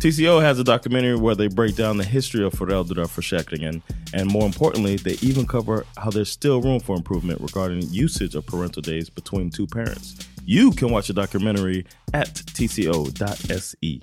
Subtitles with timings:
[0.00, 3.82] TCO has a documentary where they break down the history of föräldraförsäkringen
[4.14, 8.46] and more importantly, they even cover how there's still room for improvement regarding usage of
[8.46, 10.28] parental days between two parents.
[10.44, 14.00] You can watch the documentary at tco.se.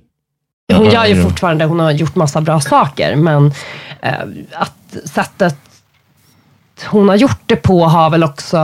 [0.73, 3.51] Hon gör ju fortfarande, hon har gjort massa bra saker, men
[4.01, 4.21] eh,
[4.53, 5.57] att sättet
[6.85, 8.57] hon har gjort det på har väl också...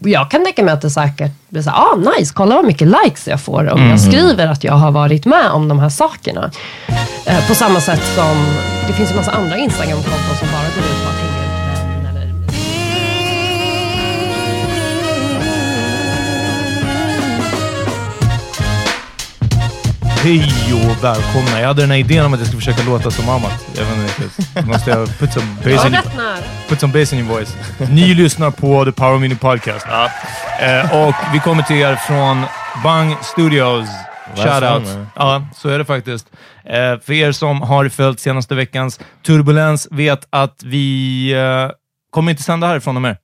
[0.00, 3.28] Jag kan tänka mig att det säkert blir så ah nice, kolla vad mycket likes
[3.28, 6.50] jag får om jag skriver att jag har varit med om de här sakerna.
[7.26, 8.46] Eh, på samma sätt som
[8.86, 11.05] det finns en massa andra Instagram-konton som bara går ut
[20.26, 21.60] Hej och välkomna.
[21.60, 23.66] Jag hade den här idén om att jag skulle försöka låta som Amat.
[23.76, 24.66] Jag vet inte riktigt.
[24.66, 25.96] Måste jag put some bass in,
[26.68, 27.56] put some bass in your voice.
[27.90, 29.86] Ni lyssnar på The Power Mini Podcast.
[30.60, 32.44] Eh, och vi kommer till er från
[32.84, 33.88] Bang Studios.
[34.36, 35.08] Shoutout.
[35.16, 36.26] Ja, så är det faktiskt.
[36.64, 41.70] Eh, för er som har följt senaste veckans turbulens vet att vi eh,
[42.10, 43.16] kommer inte sända härifrån och mer.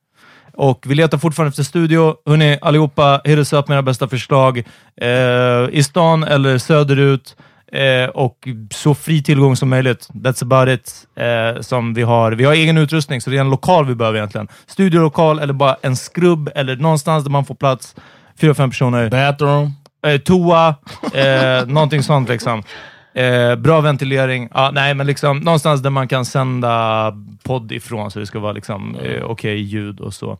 [0.62, 2.14] Och vi letar fortfarande efter studio.
[2.26, 4.58] Hörrni, allihopa, hit us up med era bästa förslag.
[5.00, 5.08] Eh,
[5.72, 7.36] I stan eller söderut.
[7.72, 10.08] Eh, och så fri tillgång som möjligt.
[10.14, 10.92] That's about it.
[11.16, 12.32] Eh, som vi, har.
[12.32, 14.48] vi har egen utrustning, så det är en lokal vi behöver egentligen.
[14.66, 17.94] Studiolokal eller bara en skrubb eller någonstans där man får plats.
[18.40, 19.10] Fyra, fem personer.
[19.10, 19.72] Bathroom.
[20.06, 20.74] Eh, toa,
[21.14, 22.62] eh, någonting sånt liksom.
[23.14, 24.48] Eh, bra ventilering.
[24.54, 27.12] Ja, nej, men liksom någonstans där man kan sända
[27.42, 30.38] podd ifrån så det ska vara liksom eh, okej ljud och så.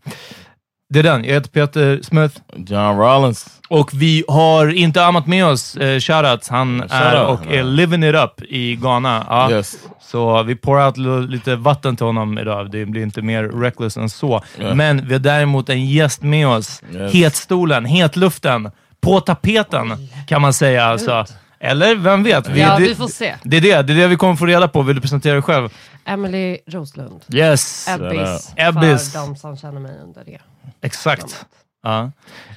[0.90, 1.24] Det är den.
[1.24, 3.46] Jag heter Peter Smith John Rollins.
[3.68, 5.76] och vi har inte Amat med oss.
[5.76, 6.48] Eh, shoutout.
[6.48, 7.40] Han Shout är out.
[7.40, 9.26] och är living it up i Ghana.
[9.28, 9.50] Ja.
[9.50, 9.76] Yes.
[10.00, 10.96] Så vi pour out
[11.30, 12.70] lite vatten till honom idag.
[12.70, 14.42] Det blir inte mer reckless än så.
[14.74, 16.82] Men vi har däremot en gäst med oss.
[16.94, 17.12] Yes.
[17.12, 18.70] Hetstolen, hetluften,
[19.00, 20.84] på tapeten kan man säga.
[20.84, 21.24] Alltså.
[21.64, 22.56] Eller vem vet?
[22.56, 23.34] Ja, det, vi får se.
[23.42, 24.82] Det är det, det är det vi kommer få reda på.
[24.82, 25.68] Vill du presentera dig själv?
[26.04, 27.20] Emily Roslund.
[27.34, 29.12] Yes, Ebbis, Ebbis.
[29.12, 30.38] för de som känner mig under det.
[30.80, 31.46] exakt.
[31.82, 32.10] Ja.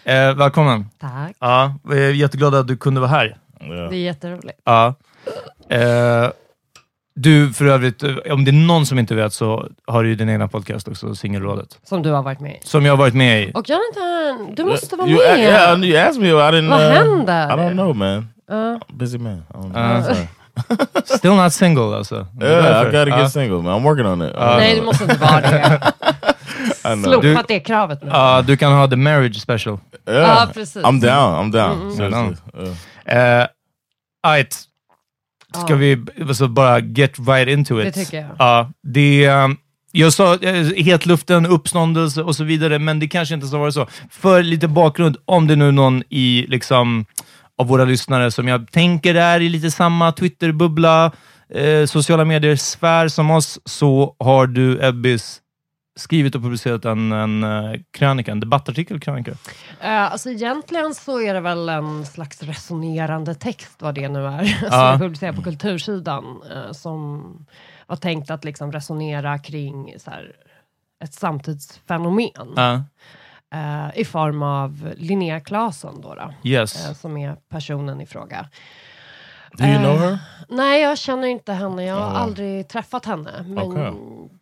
[0.03, 0.85] Eh, välkommen.
[0.99, 1.35] Tack.
[1.39, 3.37] Ja, vi är jätteglada att du kunde vara här.
[3.61, 3.89] Yeah.
[3.89, 4.59] Det är jätteroligt.
[4.63, 4.95] Ja.
[5.69, 6.29] Eh,
[7.15, 10.15] du, för övrigt, eh, om det är någon som inte vet så har du ju
[10.15, 11.79] din egna podcast också, Singelrådet.
[11.83, 12.59] Som du har varit med i.
[12.63, 13.51] Som jag har varit med i.
[13.53, 15.39] Och Jonathan, du måste vara You, med.
[15.39, 16.27] yeah, you asked me.
[16.27, 16.69] I didn't.
[16.69, 17.47] Vad uh, händer?
[17.47, 18.27] I don't know, man.
[18.49, 18.79] Ja.
[18.93, 19.37] Busy man.
[19.37, 20.11] I don't know.
[20.11, 20.27] Uh.
[21.17, 22.15] Still not single alltså.
[22.41, 23.29] Yeah, I gotta get Ja.
[23.29, 23.79] single, man.
[23.79, 24.33] I'm working on it.
[24.35, 25.93] Uh, Nej, du måste inte vara det.
[27.03, 28.09] Slopat det kravet nu.
[28.09, 29.79] Ja, du kan ha the marriage special.
[30.09, 30.21] Yeah.
[30.21, 30.83] Ja, precis.
[30.83, 31.45] I'm down.
[31.45, 31.71] I'm down.
[31.71, 31.95] Mm, mm.
[31.95, 32.35] Seriously.
[33.07, 33.39] Yeah.
[33.41, 33.47] Eh,
[34.27, 34.55] right.
[35.55, 35.75] Ska Ja.
[35.75, 37.85] vi b- så bara get right into it?
[37.95, 38.29] Det tycker jag.
[38.39, 39.57] Ja, det, um,
[39.91, 43.87] jag sa eh, hetluften, uppståndelse och så vidare, men det kanske inte så var så.
[44.11, 47.05] För lite bakgrund, om det nu är någon i liksom
[47.57, 51.11] av våra lyssnare som jag tänker är i lite samma Twitter-bubbla,
[51.49, 55.41] eh, sociala medier-sfär som oss, så har du, Ebbis,
[55.97, 59.31] skrivit och publicerat en, en uh, krönika, en debattartikel, krönika.
[59.31, 59.37] Uh,
[59.81, 64.67] alltså egentligen så är det väl en slags resonerande text, vad det nu är, som
[64.71, 64.91] Ja.
[64.91, 67.23] jag publicerar på kultursidan, eh, som
[67.87, 70.31] var tänkt att liksom resonera kring så här,
[71.03, 72.83] ett samtidsfenomen Ja,
[73.55, 76.87] eh, i form av Linnea Claesson, då, då, yes.
[76.87, 78.49] eh, som är personen i fråga.
[79.57, 80.17] Do you know Eh, her?
[80.49, 81.83] Nej, jag känner inte henne.
[81.85, 82.17] Jag har Ja.
[82.17, 83.31] aldrig träffat henne.
[83.47, 83.93] Men Okej.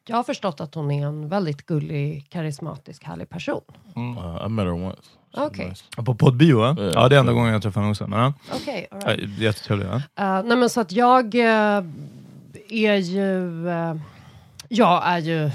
[0.08, 3.62] jag har förstått att hon är en väldigt gullig, karismatisk, härlig person.
[3.98, 4.98] Uh, I met her once.
[5.38, 5.70] Okay.
[5.70, 5.84] nice.
[6.06, 6.76] På poddbio, va?
[6.80, 6.92] Ja.
[6.94, 8.08] Ja, det är enda gången jag träffar henne också.
[8.08, 8.34] Men.
[8.54, 9.40] Okej, all right.
[9.40, 9.88] Jättetrevlig.
[9.88, 9.96] Ja.
[10.40, 11.84] Eh, nej men så att jag eh,
[12.70, 13.70] är ju...
[13.70, 13.96] eh,
[14.74, 15.52] jag är ju,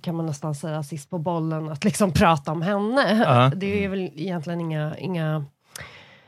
[0.00, 3.22] kan man nästan säga, sist på bollen att liksom prata om henne.
[3.24, 3.52] Ja.
[3.56, 5.44] Det är väl egentligen inga, inga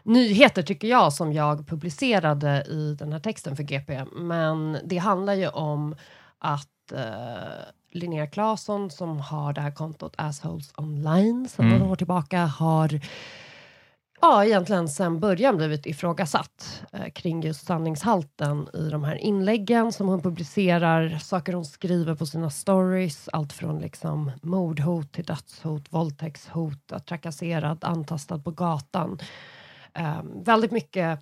[0.03, 4.05] nyheter tycker jag som jag publicerade i den här texten för GP.
[4.13, 5.97] Men det handlar ju om
[6.39, 7.03] att eh,
[7.93, 11.79] Linnea Claesson som har det här kontot Assholes Online sedan Mm.
[11.79, 13.01] några år tillbaka har
[14.23, 20.09] ja, egentligen sen början blivit ifrågasatt eh, kring just sanningshalten i de här inläggen som
[20.09, 26.93] hon publicerar, saker hon skriver på sina stories, allt från liksom mordhot till dödshot, våldtäktshot,
[26.93, 29.19] att trakasserad, antastad på gatan.
[29.95, 31.21] Eh, väldigt mycket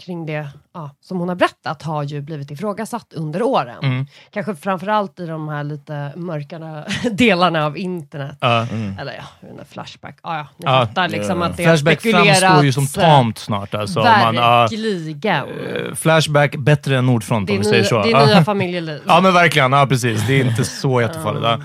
[0.00, 3.78] kring det ja, som hon har berättat har ju blivit ifrågasatt under åren.
[3.82, 4.06] Mm.
[4.30, 8.36] Kanske framförallt i de här lite mörkare delarna av internet.
[8.40, 8.66] Ja.
[9.00, 10.18] Eller ja, inte, Flashback.
[10.22, 11.46] Ah, ja, ni Ja, fattar liksom ja.
[11.46, 12.40] att det har Flashback spekulerats.
[12.40, 13.74] framstår ju som tamt snart.
[13.74, 14.00] Alltså.
[14.00, 15.48] Man, ja, Verkligen.
[15.48, 18.02] eh, flashback bättre än Nordfront om vi säger så.
[18.02, 19.00] det är nya familjeliv.
[19.06, 19.72] Ja, men verkligen.
[19.72, 20.26] Ja, precis.
[20.26, 21.64] Det är inte så jättefarligt.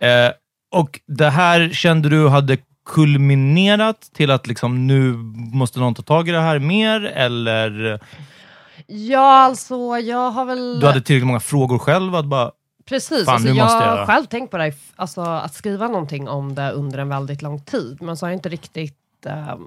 [0.00, 0.08] Eh,
[0.74, 5.12] och det här kände du hade kulminerat till att liksom nu
[5.52, 8.00] måste någon ta tag i det här mer, eller
[8.86, 10.80] Ja, alltså jag har väl...
[10.80, 12.14] du hade tillräckligt många frågor själv?
[12.14, 12.50] Att bara,
[12.88, 16.54] Precis, Fan, alltså, jag har själv tänkt på det, här, alltså, att skriva någonting om
[16.54, 18.96] det under en väldigt lång tid, men så har jag inte riktigt
[19.26, 19.66] ehm,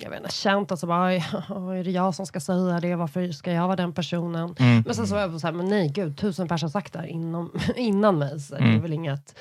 [0.00, 2.94] jag vet inte, känt att så bara, "Oj, är det jag som ska säga det,
[2.96, 4.54] varför ska jag vara den personen?
[4.58, 4.82] mm.
[4.86, 6.98] Men sen så var jag så här, men nej gud, tusen personer har sagt det
[6.98, 8.82] här inom, innan mig, så det är Mm.
[8.82, 9.38] väl inget,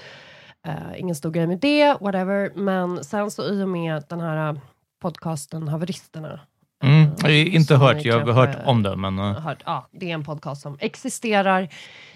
[0.68, 2.52] eh, ingen stor grej med det, whatever.
[2.56, 4.60] Men sen så i och med den här eh,
[5.02, 6.40] podcasten Haveristerna,
[6.84, 7.02] Mm.
[7.04, 9.18] eh, Jag har inte hört, jag har hört om det, men...
[9.20, 11.70] hört, ja, det är en podcast som existerar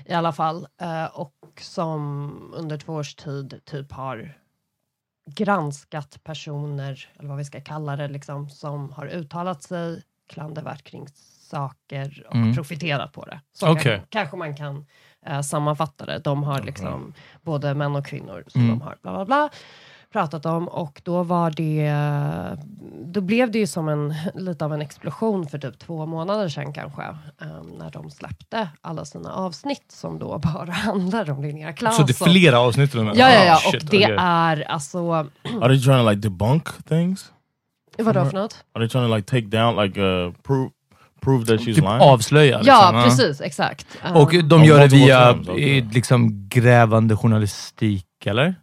[0.06, 0.68] i alla fall
[1.13, 4.38] och som under två års tid typ har
[5.36, 11.08] granskat personer, eller vad vi ska kalla det, liksom, som har uttalat sig klandervärt kring
[11.50, 12.55] saker och Mm.
[12.55, 13.41] profiterat på det.
[13.53, 14.86] Så kanske, kanske man kan
[15.25, 16.20] eh, sammanfatta det.
[16.20, 18.80] De har liksom både män och kvinnor som Mm.
[18.80, 19.50] de har bla bla bla
[20.13, 21.94] pratat om och då var det,
[23.06, 26.74] då blev det ju som en, lite av en explosion för typ två månader sedan
[26.74, 27.01] kanske,
[27.42, 32.06] eh, när de släppte alla sina avsnitt som då bara handlar om Linnea Så Claesson.
[32.06, 32.94] det är flera avsnitt?
[32.94, 34.16] Ja, ja, ja, Ah, och det okej.
[34.20, 35.28] är alltså, Are
[35.68, 37.32] they trying to like debunk things?
[37.98, 38.63] vadå för något?
[38.74, 40.70] Are they trying to like take down, like uh, prove
[41.25, 41.88] prove that she's Typ lying?
[42.01, 42.58] avslöja?
[42.58, 43.88] Liksom, Ja, precis, exakt.
[44.06, 48.56] Eh, Och de gör det via eh, liksom grävande journalistik, eller?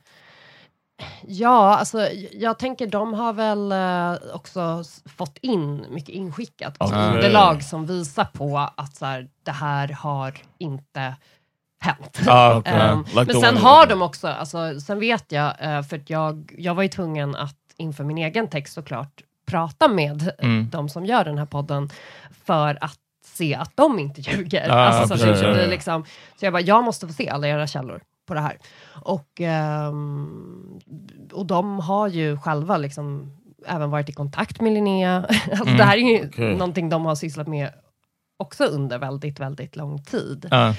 [1.26, 4.82] Ja, alltså jag tänker de har väl eh, också
[5.16, 7.08] fått in mycket inskickat, alltså Okej.
[7.14, 11.14] underlag som visar på att så här, det här har inte
[11.80, 12.20] hänt.
[12.26, 12.74] Ja, Okay.
[12.80, 16.54] Ehm, Like men sen har de också, alltså, sen vet jag, eh, för att jag,
[16.58, 20.68] jag var ju tvungen att inför min egen text såklart prata med Mm.
[20.70, 21.90] de som gör den här podden
[22.44, 24.68] för att se att de inte ljuger.
[24.68, 26.04] Ja, alltså, så, att det precis, liksom,
[26.36, 28.58] så jag bara, jag måste få se alla era källor på det här.
[29.02, 30.78] Och, ehm,
[31.32, 33.36] och de har ju själva liksom
[33.66, 35.16] även varit i kontakt med Linnea.
[35.50, 35.76] alltså, Mm.
[35.76, 36.52] Det här är ju Okej.
[36.52, 37.70] någonting de har sysslat med
[38.36, 40.48] också under väldigt, väldigt lång tid.
[40.50, 40.74] Ja.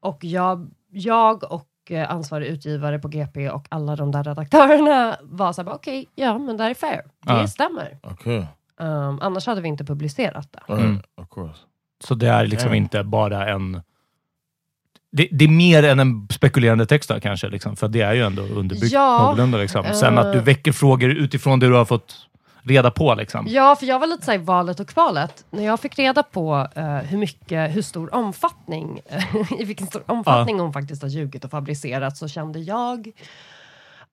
[0.00, 5.52] Och jag, jag och eh, ansvarig utgivare på GP och alla de där redaktörerna var
[5.52, 7.02] så här, okej, ja men det här är fair.
[7.26, 7.46] Det Ja.
[7.48, 7.98] stämmer.
[8.02, 8.44] Okay.
[8.80, 10.72] Um, annars hade vi inte publicerat det.
[10.74, 10.84] Right.
[10.84, 11.00] Mm.
[11.16, 11.58] Of course.
[12.04, 12.76] Så det är liksom Ja.
[12.76, 13.82] inte bara en...
[15.16, 18.22] Det, det är mer än en spekulerande text då, kanske, liksom, för det är ju
[18.22, 19.58] ändå underbyggt Ja, någorlunda.
[19.58, 19.84] Liksom.
[19.94, 20.44] Sen att du eh.
[20.44, 22.16] väcker frågor utifrån det du har fått
[22.64, 23.14] reda på.
[23.14, 23.46] Liksom.
[23.48, 25.44] Ja, för jag var lite såhär i valet och kvalet.
[25.50, 29.00] När jag fick reda på eh, hur mycket, hur stor omfattning,
[29.58, 33.12] i vilken stor omfattning hon faktiskt har ljugit och fabricerat, så kände jag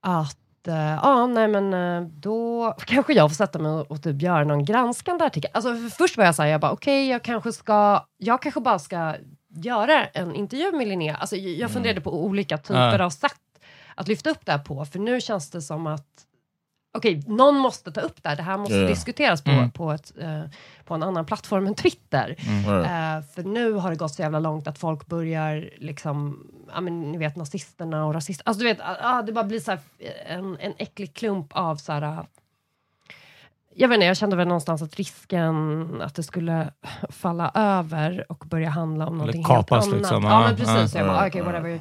[0.01, 4.21] att eh, Ja, nej men eh, då kanske jag får sätta mig och, och typ
[4.21, 5.51] göra någon granskande artikel.
[5.53, 8.79] Alltså för först var jag såhär, jag bara okej, jag kanske ska, jag kanske bara
[8.79, 9.15] ska
[9.55, 11.15] göra en intervju med Linnea.
[11.15, 13.05] Alltså jag, jag funderade på olika typer Ja.
[13.05, 13.31] av sätt
[13.95, 16.05] att lyfta upp det här på, för nu känns det som att
[16.93, 18.35] okej, någon måste ta upp det här.
[18.35, 18.87] Det här måste Ja.
[18.87, 19.71] diskuteras på, Mm.
[19.71, 20.41] på, ett, eh,
[20.85, 22.27] på en annan plattform än Twitter.
[22.27, 22.67] Right.
[22.69, 27.11] Eh, för nu har det gått så jävla långt att folk börjar, liksom, ja men
[27.11, 30.35] ni vet nazisterna och rasister, alltså du vet, ah, det bara blir så här, eh,
[30.35, 32.25] en, en äcklig klump av så här, ah,
[33.75, 36.71] jag vet inte, jag kände väl någonstans att risken att det skulle
[37.09, 39.97] falla över och börja handla om någonting kapas helt annat.
[39.99, 40.93] liksom, Ja, men precis.
[40.95, 40.99] ja.
[40.99, 41.45] Jag bara, Ja, okej, ja.
[41.45, 41.79] whatever.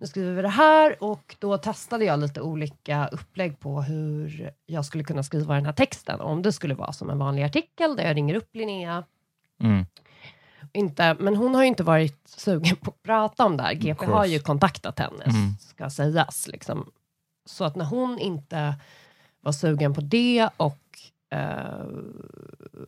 [0.00, 4.84] Nu skriver vi det här och då testade jag lite olika upplägg på hur jag
[4.84, 6.20] skulle kunna skriva den här texten.
[6.20, 9.04] Om det skulle vara som en vanlig artikel där jag ringer upp Linnea
[9.62, 9.86] Mm.
[10.72, 13.74] inte, men hon har ju inte varit sugen på att prata om det här.
[13.74, 15.52] GP har ju kontaktat henne, Mm.
[15.60, 16.48] ska sägas.
[16.48, 16.90] Liksom.
[17.44, 18.74] Så att när hon inte
[19.40, 20.78] var sugen på det och
[21.30, 21.86] eh,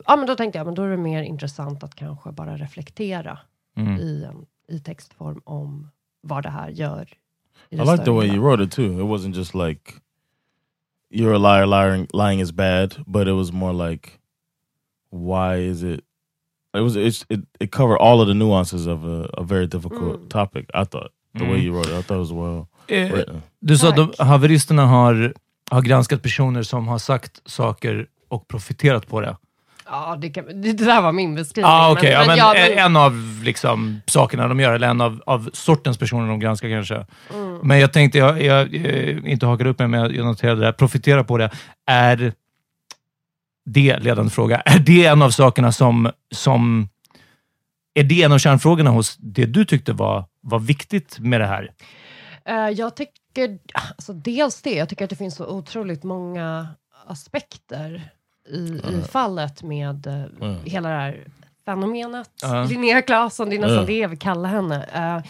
[0.05, 3.39] ja, men då tänkte jag men då är det mer intressant att kanske bara reflektera
[3.77, 3.97] Mm.
[3.97, 5.89] i, en, i textform om
[6.23, 7.07] vad det här gör.
[7.69, 8.99] i like the way you wrote it too.
[8.99, 9.93] It wasn't just like
[11.11, 14.09] you're a liar, lying, lying is bad, but it was more like
[15.09, 16.01] why is it?
[16.77, 20.19] It was it's, it it covered all of the nuances of a, a very difficult
[20.21, 20.29] Mm.
[20.29, 20.65] topic.
[20.73, 21.63] I thought the way Mm.
[21.63, 23.41] you wrote it, I thought it was well Eh, written.
[23.59, 25.33] du sa att haveristerna har,
[25.71, 29.37] har granskat personer som har sagt saker och profiterat på det.
[29.85, 31.71] Ja, det, kan, det där var min beskrivning.
[31.71, 32.11] Ah, okej.
[32.11, 35.97] Ja, men, jag- eh, En av liksom, sakerna de gör, eller en av, av sortens
[35.97, 37.05] personer de granskar kanske.
[37.33, 37.57] Mm.
[37.63, 40.65] Men jag tänkte, jag, jag, eh, inte hakar upp mig, men jag- jag noterade det
[40.65, 40.73] här.
[40.73, 41.49] Profitera på det.
[41.87, 42.33] Är
[43.65, 46.89] det, ledande fråga, är det en av sakerna som, som
[47.93, 51.71] är det en av kärnfrågorna hos det du tyckte var, var viktigt med det här?
[52.45, 53.57] Eh, jag tycker,
[53.97, 56.67] alltså dels det, jag tycker att det finns så otroligt många
[57.07, 58.09] aspekter
[58.49, 60.07] i, i fallet med
[60.41, 60.55] Mm.
[60.65, 61.27] hela det här
[61.65, 62.29] fenomenet.
[62.41, 62.63] Ja.
[62.63, 63.85] Linnea Claesson, det är nästan Mm.
[63.85, 64.83] det jag vill kalla henne.
[64.93, 65.23] Eh,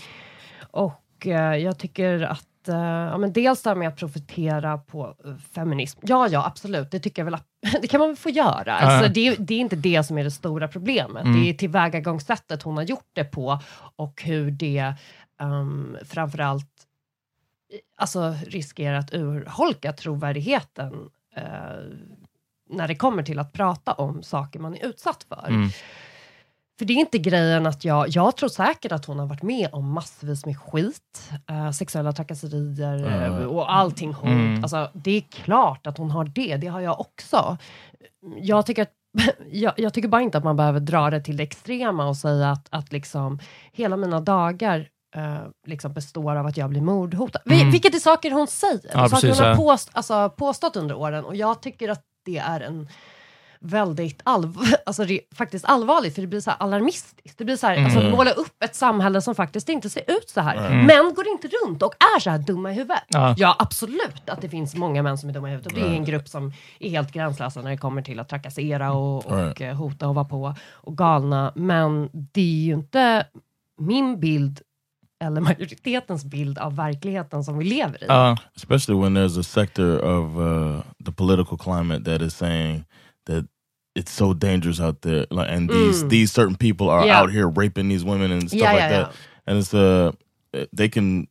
[0.71, 5.15] och eh, jag tycker att, ja, men dels det här med att profitera på
[5.55, 5.99] feminism.
[6.03, 7.47] Ja, ja, absolut, det tycker jag väl, att-
[7.81, 8.75] det kan man väl få göra.
[8.75, 11.23] Alltså, det, det är inte det som är det stora problemet.
[11.25, 11.41] Mm.
[11.43, 13.59] Det är tillvägagångssättet hon har gjort det på
[13.95, 14.93] och hur det
[15.41, 16.69] um, framförallt
[17.97, 21.09] alltså, riskerar att urholka trovärdigheten
[22.73, 25.45] när det kommer till att prata om saker man är utsatt för.
[25.47, 25.69] Mm.
[26.79, 29.69] För det är inte grejen att jag, jag tror säkert att hon har varit med
[29.71, 33.49] om massvis med skit, eh, sexuella trakasserier Mm.
[33.49, 34.25] och allting hot.
[34.25, 34.63] Mm.
[34.63, 37.57] Alltså, det är klart att hon har det, det har jag också.
[38.37, 38.91] Jag tycker, att,
[39.51, 42.51] jag, jag tycker bara inte att man behöver dra det till det extrema och säga
[42.51, 43.39] att, att liksom,
[43.71, 45.37] hela mina dagar eh,
[45.67, 47.39] liksom består av att jag blir mordhotad.
[47.45, 47.71] Mm.
[47.71, 51.25] Vilket är saker hon säger, Ja, saker hon har påst, alltså, påstått under åren.
[51.25, 52.87] Och jag tycker att det är en
[53.59, 57.37] väldigt allv alltså faktiskt allvarligt, för det blir så alarmistiskt.
[57.37, 58.11] Det blir så här, alltså, Mm.
[58.11, 60.55] måla upp ett samhälle som faktiskt inte ser ut så här.
[60.67, 60.85] Mm.
[60.85, 63.03] Män går inte runt och är så här dumma i huvudet.
[63.07, 63.35] Ja.
[63.37, 65.73] Ja, absolut att det finns många män som är dumma i huvudet.
[65.73, 68.91] Och det är en grupp som är helt gränslösa när det kommer till att trakassera
[68.93, 71.51] och, och hota och vara på och galna.
[71.55, 73.27] Men det är ju inte
[73.79, 74.61] min bild
[75.23, 78.05] eller majoritetens bild av verkligheten som vi lever i.
[78.07, 78.37] Ja.
[78.55, 82.83] especially when there's a sector of uh, the political climate that is saying
[83.27, 83.45] that
[83.99, 86.09] it's so dangerous out there, like, and these Mm.
[86.09, 87.21] these certain people are Yeah.
[87.21, 89.15] out here raping these women and stuff Yeah, like yeah, that,
[89.47, 90.11] and it's uh
[90.77, 91.27] they can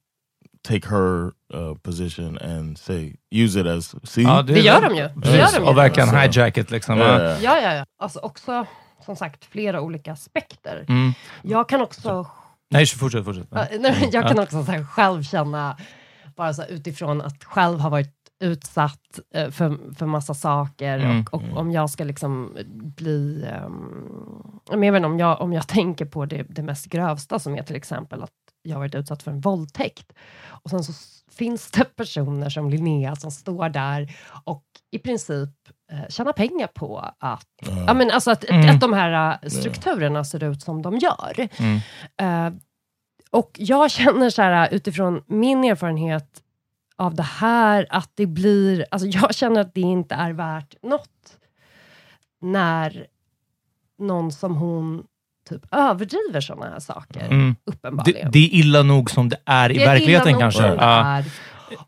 [0.65, 5.09] take her uh, position and say use it as see Ja, Det gör de ju.
[5.17, 5.69] Det gör de ju.
[5.69, 6.17] Och verkligen Så.
[6.17, 6.99] hijacket liksom.
[6.99, 7.19] Ja.
[7.19, 7.43] yeah.
[7.43, 7.85] Ja, ja, ja.
[7.99, 8.67] Alltså också,
[9.05, 10.85] som sagt, flera olika aspekter.
[10.89, 11.13] Mm.
[11.43, 12.27] Jag kan också
[12.73, 13.49] Nej, fortsätt, fortsätt.
[13.51, 15.77] Ja, nej, men jag kan också så här, själv känna,
[16.37, 21.25] bara så här, utifrån att själv ha varit utsatt eh, för, för massa saker Mm.
[21.33, 22.57] och, och om jag ska liksom
[22.97, 23.47] bli...
[23.67, 27.63] Um, vet inte, om, jag, om jag tänker på det, det mest grövsta som är
[27.63, 28.31] till exempel att
[28.63, 30.13] jag har varit utsatt för en våldtäkt.
[30.47, 30.93] Och sen så
[31.33, 35.51] finns det personer som Linnea som står där och i princip
[35.93, 37.47] eh, tjänar pengar på att,
[37.87, 38.75] ja, men alltså att, Mm.
[38.75, 41.49] att de här eh, strukturerna ser ut som de gör.
[41.59, 41.81] Mm.
[42.21, 42.59] Eh,
[43.31, 46.43] och jag känner så här utifrån min erfarenhet
[46.97, 51.39] av det här, att det blir, alltså jag känner att det inte är värt något
[52.41, 53.07] när
[53.99, 55.05] någon som hon
[55.49, 57.57] typ överdriver sådana här saker, Mm.
[57.65, 58.31] Det, uppenbarligen.
[58.31, 60.63] det är illa nog som det är i Det är verkligheten kanske.
[60.63, 61.05] det Ja.
[61.07, 61.25] är.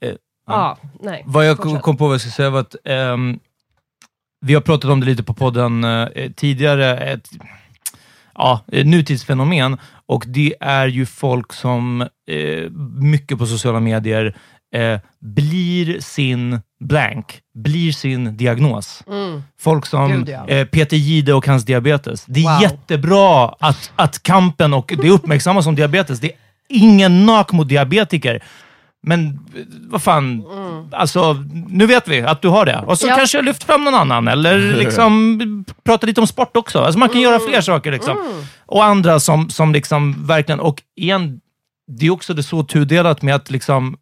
[0.00, 0.14] Eh,
[0.46, 1.22] Ja, nej.
[1.26, 1.82] Vad jag Fortsätt.
[1.82, 3.40] kom på vad jag skulle säga var att ehm,
[4.44, 6.96] vi har pratat om det lite på podden eh, tidigare.
[6.98, 7.28] Ett
[8.34, 12.70] ja, nutidsfenomen och det är ju folk som eh,
[13.00, 14.36] mycket på sociala medier
[14.74, 19.02] eh, blir sin blank, blir sin diagnos.
[19.08, 19.42] Mm.
[19.60, 20.48] Folk som Gud, ja.
[20.48, 22.24] eh, Peter Gide och hans diabetes.
[22.26, 22.62] Det är Wow.
[22.62, 26.20] jättebra att, att kampen och det uppmärksammas som diabetes.
[26.20, 26.36] Det är
[26.68, 28.42] ingen nak mot diabetiker.
[29.06, 29.38] Men
[29.90, 30.44] vad fan,
[30.92, 31.32] alltså
[31.68, 32.84] nu vet vi att du har det.
[32.86, 33.12] Och så Mm.
[33.12, 33.16] Ja.
[33.18, 36.78] kanske jag lyft fram någon annan eller liksom prata lite om sport också.
[36.80, 37.30] Alltså man kan Mm.
[37.30, 37.92] göra fler saker.
[37.92, 38.16] Liksom.
[38.66, 41.40] Och andra som, som liksom verkligen, och igen,
[41.98, 43.96] det är också det så tudelat med att liksom,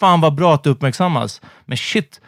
[0.00, 1.40] fan vad bra att det uppmärksammas.
[1.66, 2.20] Men shit,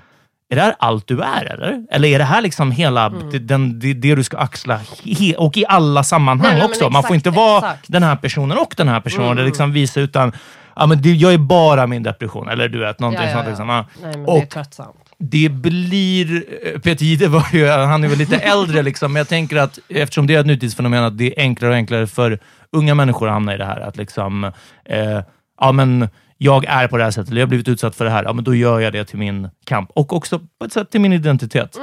[0.51, 1.87] är det här allt du är eller?
[1.91, 3.31] Eller är det här liksom hela, Mm.
[3.31, 4.81] det, den, det, det du ska axla?
[5.05, 6.85] He, och i alla sammanhang Nej, också.
[6.91, 7.85] Man får exakt, inte vara exakt.
[7.93, 9.27] den här personen och den här personen.
[9.27, 9.37] Mm.
[9.37, 10.33] Det liksom visa utan,
[10.77, 12.49] ja men det, jag är bara min depression.
[12.49, 13.49] Eller du vet, någonting Ja, ja, sånt.
[13.49, 13.69] Liksom.
[13.69, 13.85] Ja.
[14.03, 14.97] Nej, men det är Och tröttsamt.
[15.19, 16.45] det blir...
[16.75, 19.79] eh, Peter Jihde var ju, han är väl lite äldre, liksom, men jag tänker att
[19.89, 22.39] eftersom det är ett nutidsfenomen, att det är enklare och enklare för
[22.73, 23.81] unga människor att hamna i det här.
[23.81, 24.45] Att liksom,
[24.85, 25.21] eh,
[25.61, 28.11] ja men jag är på det här sättet, eller jag har blivit utsatt för det
[28.11, 29.91] här, ja men då gör jag det till min kamp.
[29.95, 31.79] Och också på ett sätt till min identitet.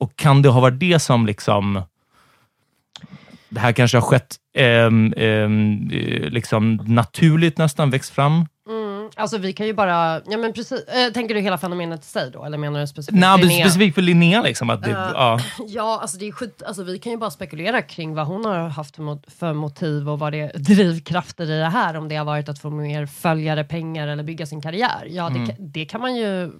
[0.00, 1.82] Och kan det ha varit det som liksom...
[3.54, 4.64] Det här kanske har skett eh,
[5.24, 5.48] eh,
[6.30, 8.46] liksom naturligt nästan, växt fram.
[9.04, 9.12] Mm.
[9.16, 12.30] Alltså vi kan ju bara, ja men precis, äh, tänker du hela fenomenet i sig
[12.30, 12.44] då?
[12.44, 13.64] Eller menar du specifikt Nej, Linnea?
[13.64, 14.42] specifikt för Linnea.
[14.42, 15.38] Liksom, att det, Eh, ja.
[15.68, 18.68] Ja, alltså det är skit, alltså vi kan ju bara spekulera kring vad hon har
[18.68, 21.96] haft för, mot, för motiv och vad det är drivkrafter i det här.
[21.96, 25.06] Om det har varit att få mer följare, pengar eller bygga sin karriär.
[25.10, 26.52] Ja, det, kan- det kan man ju,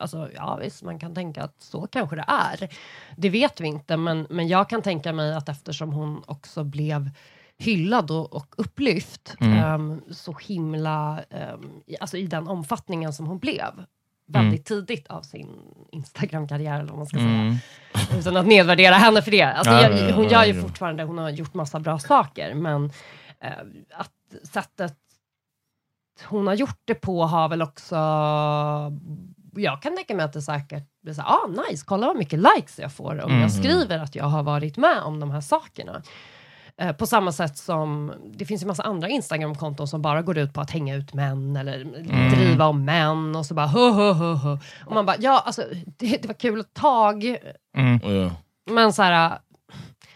[0.00, 2.68] alltså ja visst, man kan tänka att så kanske det är.
[3.16, 7.10] Det vet vi inte, men, men jag kan tänka mig att eftersom hon också blev
[7.58, 13.38] hyllad och, och upplyft ehm, så himla, um, i, alltså i den omfattningen som hon
[13.38, 13.84] blev
[14.26, 15.48] väldigt tidigt av sin
[15.92, 17.58] Instagram-karriär eller vad man ska säga.
[18.18, 19.42] Utan att nedvärdera henne för det.
[19.42, 22.84] Alltså, Ja, jag, ja, hon gör ju fortfarande, hon har gjort massa bra saker, men
[23.40, 23.50] eh,
[23.92, 24.96] att sättet
[26.24, 27.96] hon har gjort det på har väl också...
[29.56, 32.38] Jag kan tänka mig att det säkert blir så här, ah nice, kolla vad mycket
[32.38, 36.02] likes jag får om jag skriver att jag har varit med om de här sakerna.
[36.80, 40.52] Eh, på samma sätt som det finns ju massa andra Instagram-konton som bara går ut
[40.52, 41.84] på att hänga ut män eller
[42.30, 44.58] driva om män och så bara hö, hö, hö, hö.
[44.86, 45.62] Och man bara, ja alltså
[45.98, 47.24] det, det var kul ett tag,
[47.76, 48.32] Yeah.
[48.70, 49.38] men så här,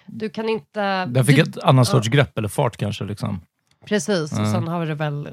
[0.07, 1.07] du kan inte...
[1.07, 3.05] Den fick du, ett annat sorts grepp eller fart kanske.
[3.05, 3.41] Liksom.
[3.87, 5.29] Precis, och sen har det väl...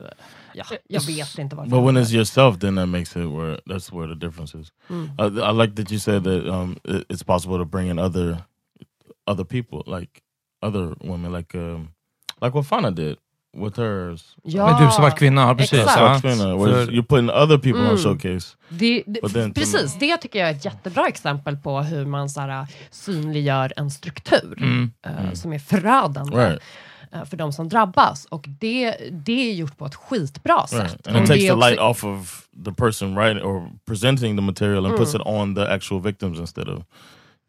[0.53, 1.69] Ja, jag vet inte varför.
[1.71, 4.71] But when it's yourself, then that makes it where that's where the difference is.
[5.19, 8.38] I, I like that you said that um, it, it's possible to bring in other
[9.27, 10.21] other people, like
[10.67, 11.88] other women, like um,
[12.41, 13.17] like what Fana did
[13.58, 14.36] with hers.
[14.43, 15.80] ja, Men du som varit kvinna, ja, precis.
[15.80, 15.99] exakt.
[15.99, 16.19] Ja.
[16.19, 18.56] Swart Fina, where För- you're putting other people on showcase.
[18.69, 22.67] Det, det, precis, det tycker jag är ett jättebra exempel på hur man så här,
[22.91, 24.91] synliggör en struktur Mm.
[25.06, 26.62] eh, som är förödande Right.
[27.12, 28.25] eh, för de som drabbas.
[28.25, 30.82] Och det, det är gjort på ett skitbra sätt.
[30.82, 31.08] Right.
[31.08, 33.69] And Och it det takes är the också- light off of the person writing or
[33.88, 36.84] presenting the material and puts it on the actual victims instead of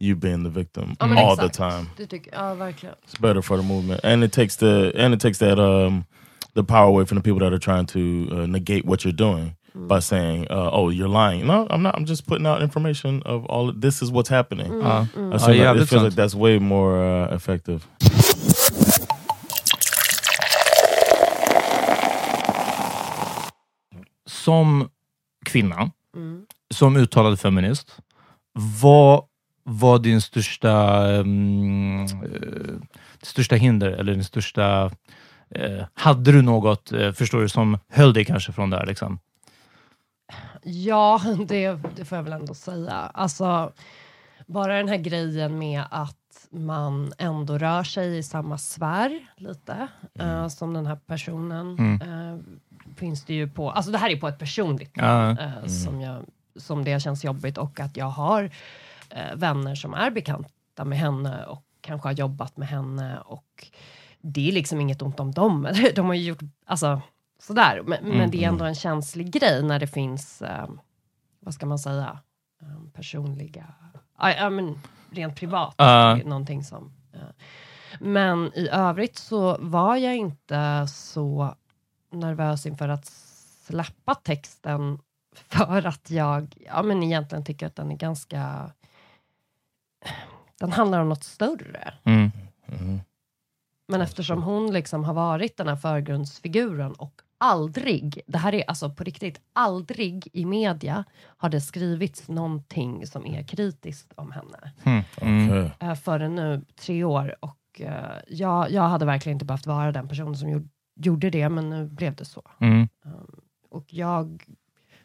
[0.01, 1.53] you being the victim Ja, all exakt.
[1.53, 1.87] the time.
[1.97, 2.95] Det tycker, ja, verkligen.
[3.07, 6.05] It's better for the movement, and it takes the and it takes that um
[6.55, 7.99] the power away from the people that are trying to
[8.43, 11.95] uh, negate what you're doing by saying, uh, "Oh, you're lying." No, I'm not.
[11.99, 13.73] I'm just putting out information of all.
[13.81, 14.73] This is what's happening.
[14.81, 14.89] Ja.
[14.89, 16.05] I Ja, feel like, jävligt it feels sant.
[16.05, 17.81] like that's way more uh, effective.
[24.27, 24.89] Som
[25.47, 25.91] kvinna,
[26.75, 27.97] som uttalad feminist,
[28.83, 29.25] vad
[29.69, 32.07] var din största, um,
[33.23, 34.91] största hinder eller din största...
[35.51, 38.87] eh, hade du något, eh, förstår du, som höll dig kanske från det här?
[38.87, 39.19] Liksom?
[40.63, 42.93] Ja, det, det får jag väl ändå säga.
[42.93, 43.73] Alltså,
[44.47, 46.17] bara den här grejen med att
[46.51, 51.79] man ändå rör sig i samma sfär lite eh, som den här personen.
[52.03, 52.39] eh,
[52.97, 56.25] finns det ju på, alltså det här är på ett personligt plan eh, som, jag,
[56.57, 58.51] som det känns jobbigt och att jag har
[59.35, 63.71] vänner som är bekanta med henne och kanske har jobbat med henne och
[64.21, 65.69] det är liksom inget ont om dem.
[65.95, 67.01] De har ju gjort, alltså
[67.39, 70.69] sådär, men, men det är ändå en känslig grej när det finns, eh,
[71.41, 72.19] vad ska man säga,
[72.63, 73.75] eh, personliga,
[74.19, 74.79] ja, ja, men
[75.11, 77.21] rent privat, är någonting som eh,
[78.01, 81.55] men i övrigt så var jag inte så
[82.13, 83.07] nervös inför att
[83.67, 84.99] släppa texten
[85.49, 88.73] för att jag ja, men egentligen tycker att den är ganska...
[90.61, 91.95] Den handlar om något större.
[92.05, 92.31] Mm.
[93.89, 98.91] Men eftersom hon liksom har varit den här förgrundsfiguren och aldrig, det här är alltså
[98.91, 104.73] på riktigt, aldrig i media har det skrivits någonting som är kritiskt om henne.
[104.85, 105.03] Mm.
[105.21, 105.97] Mm.
[105.97, 107.37] Förrän nu, tre år.
[107.41, 111.49] Och eh, jag, jag hade verkligen inte behövt vara den personen som gjorde, gjorde det,
[111.49, 112.43] men nu blev det så.
[112.61, 112.89] Mm.
[113.71, 114.45] Och jag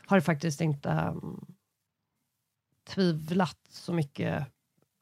[0.05, 1.45] har faktiskt inte um,
[2.89, 4.47] tvivlat så mycket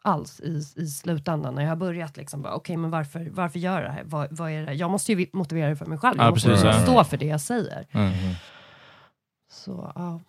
[0.01, 1.55] alls i, i slutändan.
[1.55, 4.03] När jag har börjat liksom, okej men varför, varför gör jag det här?
[4.05, 4.73] Vad, vad är det?
[4.73, 6.17] Jag måste ju motivera det för mig själv.
[6.17, 6.73] Jag Ja, måste precis, ja.
[6.83, 7.87] stå för det jag säger.
[7.91, 8.11] Mm.
[9.51, 10.19] Så, ja.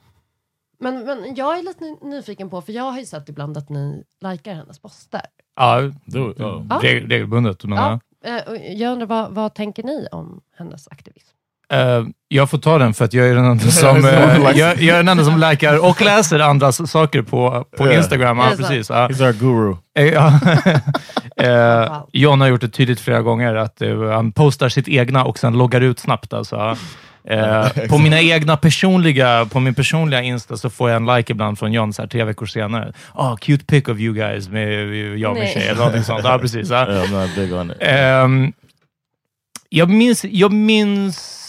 [0.78, 3.68] Men, men jag är lite ny- nyfiken på, för jag har ju sett ibland att
[3.68, 5.20] ni likar hennes poster.
[5.56, 5.78] Ja.
[5.80, 5.92] Oh.
[6.36, 6.62] Ja.
[6.82, 7.64] reg- regelbundet.
[7.64, 8.00] Men, Ja.
[8.24, 11.36] Eh, jag undrar, vad, vad tänker ni om hennes aktivism?
[11.72, 14.82] Eh, jag får ta den för att jag är den enda som, eh, jag, jag
[14.82, 17.92] är den enda som likar och läser andras saker på, på Ja.
[17.92, 18.40] Instagram.
[18.40, 18.90] Är Ja, precis.
[18.90, 19.08] Ja.
[19.08, 19.76] He's our guru.
[19.98, 20.32] Eh,
[22.12, 25.80] John har gjort det tydligt flera gånger att han postar sitt egna och sen loggar
[25.80, 26.32] ut snabbt.
[26.32, 26.76] Alltså.
[27.88, 31.72] På mina egna personliga, på min personliga Insta så får jag en like ibland från
[31.72, 32.92] John så här, tre veckor senare.
[33.14, 36.20] Oh, cute pic of you guys med jag och min tjej eller någonting sånt.
[36.24, 36.70] Ja, precis.
[36.70, 36.90] Ja.
[36.90, 37.76] Yeah, I'm not big on it.
[37.80, 38.52] Ehm,
[39.68, 41.39] jag, minns, jag minns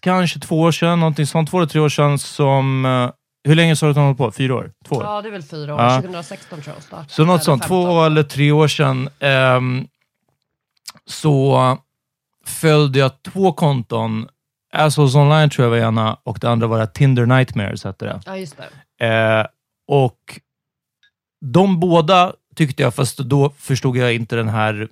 [0.00, 2.84] kanske två år sedan, någonting sånt, två eller tre år sedan som...
[2.84, 3.10] eh,
[3.48, 4.32] hur länge sa du att han hållit på?
[4.32, 4.72] Fyra år?
[4.88, 5.04] Två år?
[5.04, 5.80] Ja, det är väl fyra år.
[5.80, 5.96] Ja.
[6.00, 7.10] 2016 tror jag start.
[7.10, 7.68] Så något sånt, 15.
[7.68, 9.86] två eller tre år sedan, ehm,
[11.06, 11.78] så
[12.46, 14.28] följde jag två konton.
[14.72, 18.20] Assholes online tror jag var ena och det andra var Tinder Nightmares hette det.
[18.26, 18.56] Ja, just
[18.98, 19.06] det.
[19.06, 19.46] Eh,
[19.88, 20.40] och
[21.44, 24.88] de båda tyckte jag, fast då förstod jag inte den här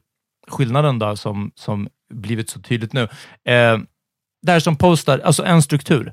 [0.48, 3.08] skillnaden då, som, som blivit så tydligt nu.
[3.44, 3.78] Eh,
[4.46, 6.12] det här som postar, alltså en struktur.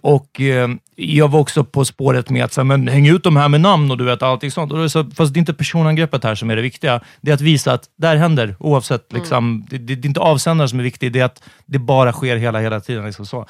[0.00, 3.36] Och eh, jag var också på spåret med att så här, men, häng ut de
[3.36, 4.72] här med namn och du vet allting sånt.
[4.72, 7.00] Och så, fast det är inte personangreppet här som är det viktiga.
[7.20, 9.12] Det är att visa att det här händer oavsett.
[9.12, 12.12] Liksom, det, det, det är inte avsändaren som är viktig, det är att det bara
[12.12, 13.04] sker hela, hela tiden.
[13.04, 13.46] Liksom så.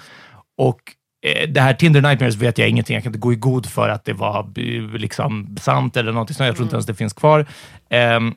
[0.59, 0.80] Och
[1.26, 2.94] eh, det här Tinder Nightmares vet jag ingenting.
[2.94, 6.35] Jag kan inte gå i god för att det var eh, liksom sant eller någonting
[6.35, 6.46] sånt.
[6.46, 7.46] Jag tror inte ens det finns kvar.
[7.90, 8.35] Ehm,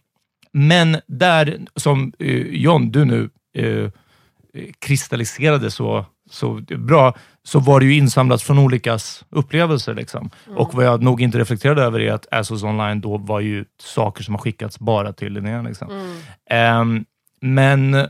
[0.53, 3.89] men där, som eh, John, du nu eh,
[4.79, 7.13] kristalliserade så, så bra,
[7.43, 9.93] så var det ju insamlat från olikas upplevelser.
[9.93, 10.29] Liksom.
[10.55, 14.23] Och vad jag nog inte reflekterade över är att Assos online då var ju saker
[14.23, 15.61] som har skickats bara till Linnea.
[15.61, 16.15] Liksom.
[16.49, 17.05] Ehm,
[17.41, 18.05] men eh,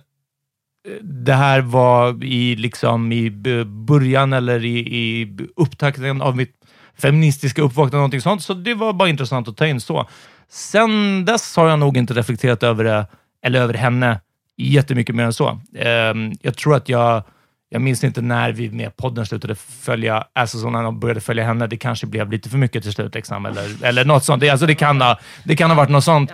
[1.01, 3.31] det här var i, liksom, i
[3.65, 6.55] början eller i, i upptakten av mitt
[6.97, 8.43] feministiska uppvaknande, någonting sånt.
[8.43, 10.09] Så det var bara intressant att ta in så.
[10.49, 13.07] Sen dess har jag nog inte reflekterat över det,
[13.45, 14.19] eller över henne,
[14.57, 15.59] jättemycket mer än så.
[15.75, 17.23] Ehm, jag tror att jag,
[17.69, 21.67] jag minns inte när vi med podden slutade följa Assos online och började följa henne.
[21.67, 24.41] Det kanske blev lite för mycket till slut, liksom, eller, eller något sånt.
[24.41, 26.31] Det, alltså, det, kan ha, det kan ha varit något sånt.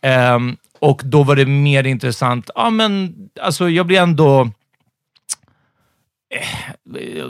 [0.00, 0.34] Jag.
[0.34, 2.50] Ehm, och då var det mer intressant.
[2.54, 4.40] Ja, men alltså jag blir ändå
[6.34, 7.26] eh,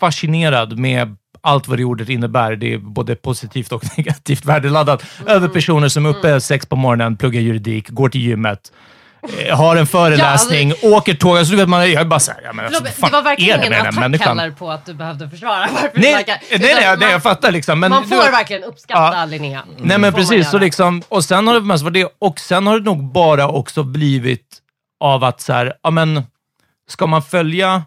[0.00, 2.56] fascinerad med allt vad det ordet innebär.
[2.56, 5.04] Det är både positivt och negativt värdeladdat.
[5.26, 8.72] Över personer som är uppe sex på morgonen, pluggar juridik, går till gymmet,
[9.52, 11.38] har en föreläsning, åker tåg.
[11.38, 13.60] Alltså, du vet, man, jag är bara såhär, ja, men alltså, vad det var verkligen
[13.64, 14.38] ingen attack människan?
[14.38, 16.36] heller på att du behövde försvara varför du Nej, likar.
[16.50, 17.80] nej, nej, Utan nej, man, jag fattar liksom.
[17.80, 19.24] Men man du får vet- verkligen uppskatta Ja.
[19.24, 19.62] Linnea.
[19.78, 22.08] Nej men man precis, så liksom, och sen har det mest varit det.
[22.18, 24.58] Och sen har det nog bara också blivit
[25.00, 26.22] av att så här, ja men,
[26.88, 27.82] ska man följa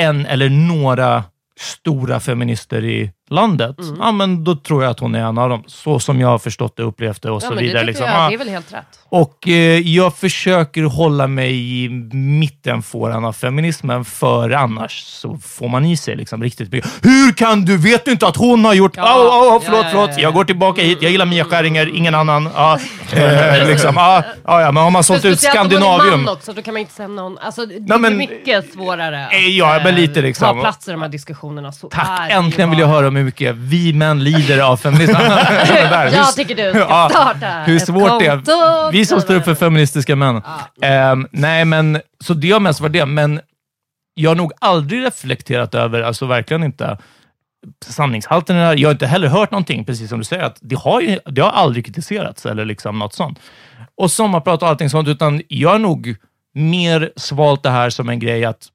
[0.00, 1.24] en eller några
[1.60, 5.62] stora feminister i landet, ja men då tror jag att hon är en av dem.
[5.66, 7.72] Så som jag har förstått det, upplevt det och Ja, så det vidare.
[7.72, 8.06] tycker Liksom.
[8.06, 8.28] jag, Ja.
[8.28, 8.86] det är väl helt rätt.
[9.10, 15.84] Och eh, jag försöker hålla mig i mittenfåran av feminismen, för annars så får man
[15.84, 16.90] i sig liksom riktigt mycket.
[17.02, 17.76] Hur kan du?
[17.76, 18.92] Vet du inte att hon har gjort...
[18.96, 19.02] Ja.
[19.14, 20.08] Au, Ja, förlåt, förlåt.
[20.10, 20.22] ja, ja.
[20.22, 20.98] Jag går tillbaka hit.
[21.02, 22.48] Jag gillar Mia Skäringer, ingen annan.
[22.54, 22.78] Ja,
[23.12, 26.24] eh, liksom, ja, ja, ja, men har man sålt ut Skandinavium...
[26.24, 27.38] man också, då kan man inte säga någon...
[27.38, 30.56] Alltså, det Nej, är men- mycket svårare att Eh, ja, men lite liksom.
[30.56, 31.72] ta plats i de här diskussionerna.
[31.72, 32.28] Så Tack!
[32.28, 35.12] det Äntligen vill jag höra om hur mycket vi män lider av feminism.
[36.12, 38.92] Jag tycker du ska Ja, starta hur svårt det är.
[38.92, 40.42] Vi som står upp för feministiska män.
[40.82, 43.40] Ehm, nej, men så det har mest varit det, men
[44.14, 46.98] jag har nog aldrig reflekterat över, alltså verkligen inte,
[47.86, 48.76] sanningshalten i det här.
[48.76, 51.40] Jag har inte heller hört någonting, precis som du säger, att det har, ju, det
[51.40, 53.38] har aldrig kritiserats eller liksom något sånt.
[53.94, 56.16] Och sommarprat och allting sånt, utan jag har nog
[56.54, 58.66] mer svalt det här som en grej att,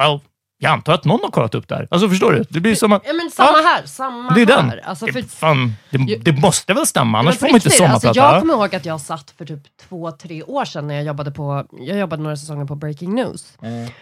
[0.00, 0.20] well,
[0.62, 1.88] Jag antar att någon har kollat upp det här.
[1.90, 2.44] Alltså förstår du?
[2.50, 3.02] Det blir som att...
[3.06, 3.86] Ja, men samma här.
[3.86, 4.70] Samma Det är den.
[4.70, 4.80] här.
[4.84, 8.08] Alltså, för, Fan, det, det måste väl stämma, annars får man inte riktigt, sommarprata.
[8.08, 11.04] Alltså, jag kommer ihåg att jag satt för typ två, tre år sedan när jag
[11.04, 13.58] jobbade på, jag jobbade några säsonger på Breaking News,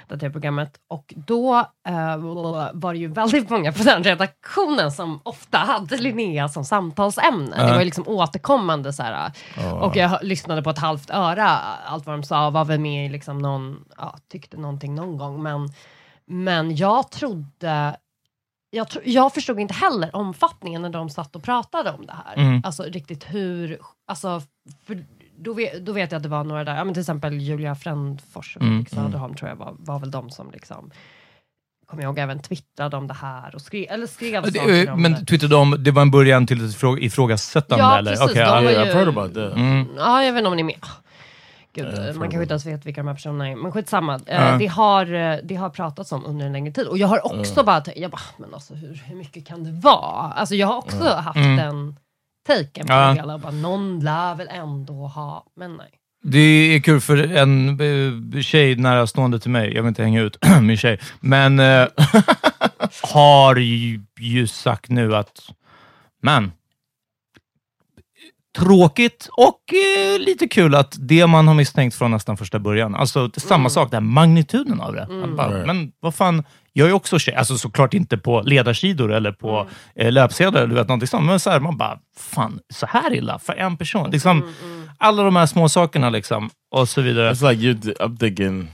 [0.09, 0.73] det tv-programmet.
[0.89, 2.17] Och då eh,
[2.73, 7.57] var det ju väldigt många på den redaktionen som ofta hade Linnea som samtalsämne.
[7.67, 9.33] Det var ju liksom återkommande så här.
[9.73, 11.49] Och jag lyssnade på ett halvt öra,
[11.87, 15.43] allt vad de sa, var väl med i liksom någon, ja, tyckte någonting någon gång.
[15.43, 15.69] Men,
[16.31, 17.97] men jag trodde
[18.71, 22.35] jag, tro, jag förstod inte heller omfattningen när de satt och pratade om det här.
[22.37, 22.63] Mm.
[22.65, 24.43] Alltså riktigt hur, alltså,
[24.87, 25.05] för
[25.39, 27.75] då, vet, då vet jag att det var några där, ja, men till exempel Julia
[27.75, 28.75] Frändfors och Mm.
[28.75, 30.91] Felix Söderholm tror jag var, var väl de som liksom,
[31.87, 35.03] kommer jag ihåg, även twittrade om det här och skrev, eller skrev Det- saker om
[35.03, 35.25] Men det.
[35.27, 37.85] twittrade de, det var en början till ett ifrå- ifrågasättande?
[37.85, 38.11] Ja, eller?
[38.11, 38.31] precis.
[38.31, 39.53] Okej, de var ju, I've heard about that.
[39.57, 39.87] Mm.
[39.97, 40.77] Ja, jag vet inte om ni är med.
[41.73, 44.21] Gud, jag man kanske inte ens vet vilka de här personerna är, men skitsamma.
[44.27, 46.87] Eh, det, har, eh, det har pratats om under en längre tid.
[46.87, 49.73] Och jag har också bara tänkt, jag bara, men alltså hur, hur mycket kan det
[49.73, 50.33] vara?
[50.33, 51.57] Alltså jag har också haft Mm.
[51.57, 51.97] den
[52.47, 53.07] taken på Ja.
[53.09, 53.39] det hela.
[53.39, 55.91] Bara, någon lär väl ändå ha, men nej.
[56.23, 57.69] Det är kul för en
[58.35, 61.59] eh, tjej närstående till mig, jag vill inte hänga ut min tjej, men
[63.15, 65.41] har ju, ju sagt nu att,
[66.23, 66.53] men
[68.59, 73.27] tråkigt och eh, lite kul att det man har misstänkt från nästan första början, alltså
[73.29, 73.71] det är samma Mm.
[73.71, 75.03] sak, den här magnituden av det.
[75.03, 75.67] Att bara, Right.
[75.67, 79.67] Men vad fan, jag är också tjej, alltså såklart inte på ledarsidor eller på Mm.
[80.07, 83.39] eh, löpsedlar, du vet någonting sånt, men så här, man bara, fan, så här illa
[83.39, 84.11] för en person.
[84.11, 87.33] Liksom, Mm, Alla de här små sakerna liksom, och så vidare.
[87.33, 87.75] It's like you.
[87.75, 88.69] I'm thinking.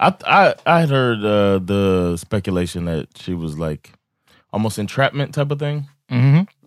[0.00, 3.90] I I I heard uh, the speculation that she was like
[4.52, 5.84] almost entrapment type of thing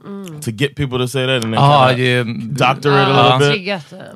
[0.06, 0.40] Mhm.
[0.42, 3.22] to get people to say that and then Ja, kinda doctor it a Ja.
[3.24, 3.58] little bit.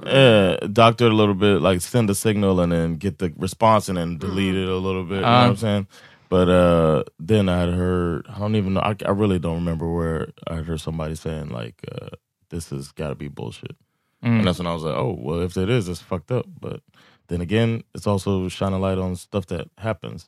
[0.06, 3.34] Eh, Yeah, doctor it a little bit, like send a signal and then get the
[3.38, 5.16] response and then delete it a little bit.
[5.16, 5.88] You know what I'm saying?
[6.30, 9.92] But uh, then I had heard, I don't even know, I, I really don't remember
[9.92, 12.10] where I heard somebody saying like, uh,
[12.52, 13.76] this has got to be bullshit.
[14.22, 16.46] And that's when I was like, oh, well, if it is, it's fucked up.
[16.60, 16.82] But
[17.30, 20.28] then again, it's also shining light on stuff that happens.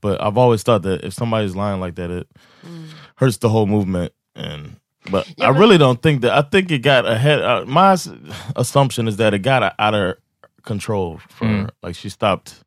[0.00, 2.28] But I've always thought that if somebody's lying like that, it
[3.16, 4.12] hurts the whole movement.
[4.36, 4.76] And
[5.10, 6.32] but Yeah, I but- really don't think that.
[6.32, 7.40] I think it got ahead.
[7.42, 7.96] Uh, my
[8.56, 10.16] assumption is that it got out of
[10.64, 11.62] control for Mm.
[11.62, 11.70] her.
[11.82, 12.62] Like she stopped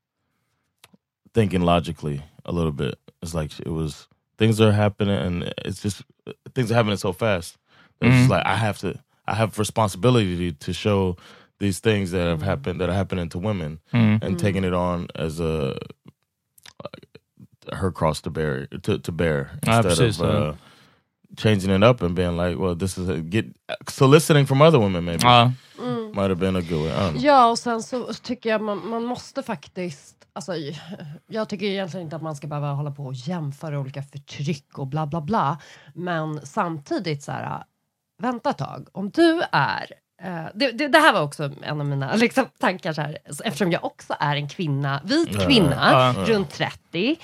[1.33, 2.95] thinking logically a little bit.
[3.21, 6.01] It's like it was things are happening, and it's just
[6.55, 7.57] things are happening so fast.
[7.99, 8.19] that It's Mhm.
[8.19, 8.99] just like I have to.
[9.27, 11.15] I have responsibility to show
[11.59, 14.21] these things that have happened that are happening to women Mm.
[14.21, 15.77] and taking it on as a
[17.71, 20.49] her cross to bear to, to bear instead precis, of ja.
[20.49, 20.55] uh,
[21.37, 23.45] changing it up and being like, well, this is a, get
[23.87, 25.51] soliciting from other women maybe Ja.
[26.13, 27.11] might have been a good way.
[27.17, 30.53] Ja, och sen så tycker jag man, man måste faktiskt, alltså,
[31.27, 34.87] jag tycker egentligen inte att man ska behöva hålla på och jämföra olika förtryck och
[34.87, 35.57] bla bla bla.
[35.93, 37.63] Men samtidigt så här,
[38.21, 39.85] vänta ett tag, om du är
[40.23, 43.71] eh, det, det, det här var också en av mina liksom, tankar, så här, eftersom
[43.71, 46.25] jag också är en kvinna, vit kvinna, Ja.
[46.27, 47.15] runt 30,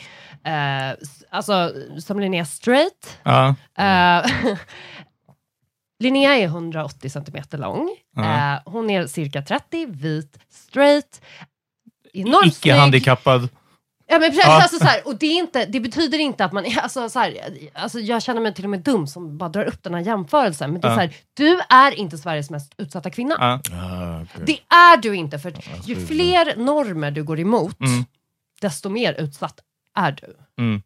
[0.45, 0.95] eh,
[1.29, 3.55] alltså som Linnea Straight, Ja.
[3.77, 4.25] Eh,
[6.03, 7.89] Linnea är 180 centimeter lång.
[8.15, 8.53] Ja.
[8.53, 11.21] Eh, hon är cirka 30, vit, straight.
[12.13, 12.73] Enormt snygg.
[12.73, 13.49] Icke-handikappad.
[14.11, 14.61] Ja, men precis, Ja.
[14.61, 16.65] alltså, så här, och det, är inte, det betyder inte att man...
[16.81, 17.37] Alltså, så här,
[17.73, 20.71] alltså, jag känner mig till och med dum som bara drar upp den här jämförelsen.
[20.71, 20.95] Men det är Ja.
[20.95, 23.35] så här, du är inte Sveriges mest utsatta kvinna.
[23.39, 23.59] Ja.
[23.73, 24.45] Ah, okay.
[24.45, 25.39] Det är du inte.
[25.39, 28.05] För ju är fler normer du går emot, Mm.
[28.61, 29.59] desto mer utsatt
[29.95, 30.35] är du.
[30.63, 30.81] Mm.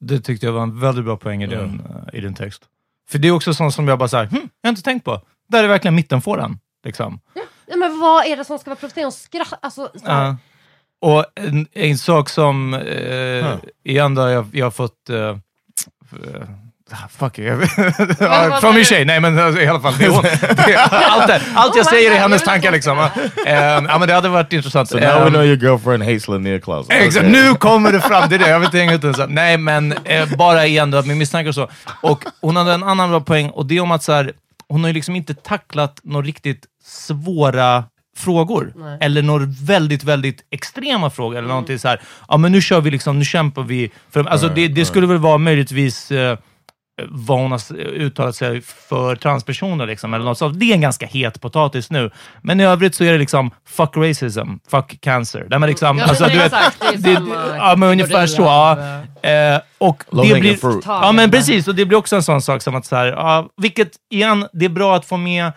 [0.00, 2.62] Det tyckte jag var en väldigt bra poäng i din, eh, i din text.
[3.08, 5.20] För det är också sånt som jag bara såhär, hm, jag har inte tänkt på.
[5.48, 6.58] Där är verkligen mittenfåran.
[6.84, 7.20] Liksom.
[7.66, 9.16] Ja, men vad är det som ska vara provocerande?
[9.16, 10.36] Skratt, alltså, Ja.
[11.00, 15.10] Och en, en sak som, eh, igen då, jag, jag har fått...
[15.10, 15.36] Eh,
[16.92, 17.38] eh, Fuck
[18.18, 19.04] vad från min tjej.
[19.04, 19.94] Nej, men alltså, i alla fall.
[19.98, 20.24] Det är hon.
[21.10, 22.72] Allt, det, allt jag Oh säger är hennes tankar.
[22.72, 22.98] Liksom.
[23.46, 24.88] Eh, ja, men det hade varit intressant.
[24.88, 26.86] So now we Eh, know your girlfriend hates Linnea Claus.
[26.90, 28.28] Exakt, nu kommer det fram.
[28.28, 29.14] Det är det, jag vill inte hänga ut den.
[29.14, 29.26] Så.
[29.26, 31.68] Nej, men eh, bara igen då, med misstankar och så.
[32.00, 34.32] Och hon hade en annan bra poäng och det är om att så här,
[34.68, 37.84] hon har ju liksom inte tacklat några riktigt svåra
[38.16, 38.72] frågor.
[38.76, 38.98] Nej.
[39.00, 41.38] Eller några väldigt, väldigt extrema frågor.
[41.38, 43.90] Eller någonting så här, ja men nu kör vi liksom, nu kämpar vi.
[44.10, 46.38] För, alltså det, det skulle väl vara möjligtvis eh,
[47.08, 49.86] vad hon har uttalat sig för transpersoner.
[49.86, 50.60] Liksom, eller något sånt.
[50.60, 52.10] Det är en ganska het potatis nu.
[52.42, 55.46] Men i övrigt så är det liksom fuck racism, fuck cancer.
[55.50, 56.52] Där man liksom, Ja, alltså, du vet,
[56.96, 57.22] det
[57.56, 58.42] ja, men ungefär så.
[58.42, 58.78] Ja.
[59.30, 60.84] Eh, och det blir, fruit.
[60.86, 61.68] ja, men precis.
[61.68, 64.64] Och det blir också en sån sak som att, så här, ja, vilket igen, det
[64.64, 65.52] är bra att få med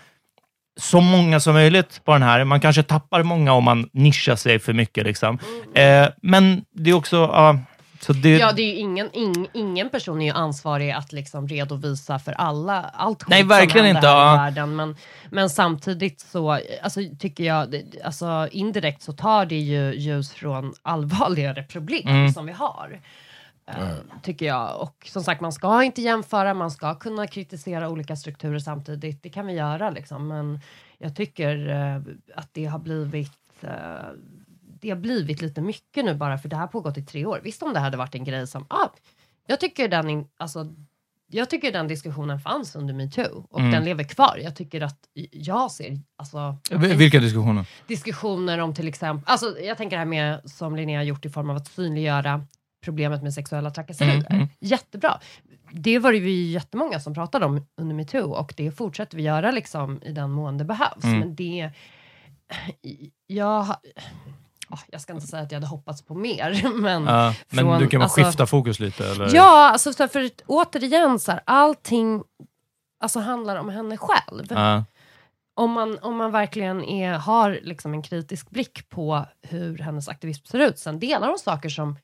[0.79, 2.43] så många som möjligt på den här.
[2.43, 5.03] Man kanske tappar många om man nischar sig för mycket.
[5.03, 5.39] Liksom.
[5.75, 7.72] Eh, men det är också, ja, Så
[8.13, 12.19] det, Ja, det är ju ingen, ing, ingen person är ju ansvarig att liksom redovisa
[12.19, 14.33] för alla, allt skit Nej, verkligen som händer inte, här ja.
[14.33, 14.75] i världen.
[14.75, 14.95] Men,
[15.29, 21.63] men samtidigt så alltså, tycker jag, alltså, indirekt så tar det ju ljus från allvarligare
[21.63, 22.29] problem Mm.
[22.33, 22.99] som vi har.
[23.67, 23.75] eh,
[24.23, 24.81] Tycker jag.
[24.81, 29.23] Och som sagt, man ska inte jämföra, man ska kunna kritisera olika strukturer samtidigt.
[29.23, 30.27] Det kan vi göra liksom.
[30.27, 30.59] Men
[30.97, 32.01] jag tycker eh,
[32.35, 33.69] att det har blivit eh,
[34.83, 37.39] det har blivit lite mycket nu bara för det här har pågått i tre år.
[37.43, 38.87] Visst om det hade varit en grej som, ah,
[39.47, 40.73] jag tycker den, in, alltså,
[41.27, 43.71] jag tycker den diskussionen fanns under metoo och Mm.
[43.71, 44.39] den lever kvar.
[44.43, 44.99] Jag tycker att
[45.31, 47.65] jag ser, alltså, V- Vilka diskussioner?
[47.87, 51.29] diskussioner om till exempel, alltså jag tänker det här med som Linnea har gjort i
[51.29, 52.45] form av att synliggöra
[52.83, 54.13] problemet med sexuella trakasserier.
[54.15, 54.47] Mm, mm.
[54.59, 55.19] Jättebra.
[55.71, 59.23] Det var det vi ju jättemånga som pratade om under metoo och det fortsätter vi
[59.23, 61.03] göra liksom i den mån det behövs.
[61.03, 61.19] Mm.
[61.19, 61.71] Men det,
[63.27, 63.75] jag,
[64.87, 67.87] jag ska inte säga att jag hade hoppats på mer, men Ja, men från- du
[67.87, 69.07] kan väl alltså- skifta fokus lite?
[69.07, 69.35] Eller?
[69.35, 72.23] Ja, alltså för återigen, så här, allting
[72.99, 74.45] alltså, handlar om henne själv.
[74.49, 74.83] Ja.
[75.55, 80.45] Om, man, om man verkligen är, har liksom en kritisk blick på hur hennes aktivism
[80.45, 80.79] ser ut.
[80.79, 81.97] Sen delar hon saker som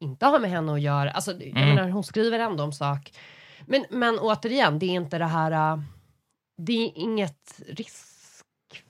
[0.00, 1.10] inte har med henne att göra.
[1.10, 1.68] Alltså, jag Mm.
[1.74, 3.12] menar, hon skriver ändå om sak.
[3.66, 5.72] Men, men återigen, det är inte det här...
[5.72, 5.78] äh,
[6.56, 7.60] Det är inget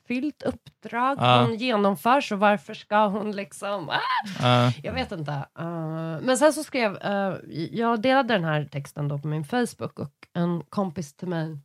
[0.09, 1.43] riskfyllt uppdrag Ja.
[1.43, 3.89] hon genomför, så varför ska hon liksom...
[3.89, 4.01] Ah!
[4.41, 4.73] Ja.
[4.83, 5.33] Jag vet inte.
[5.61, 7.37] Uh, men sen så skrev, uh,
[7.73, 11.59] jag delade den här texten då på min Facebook och en kompis till mig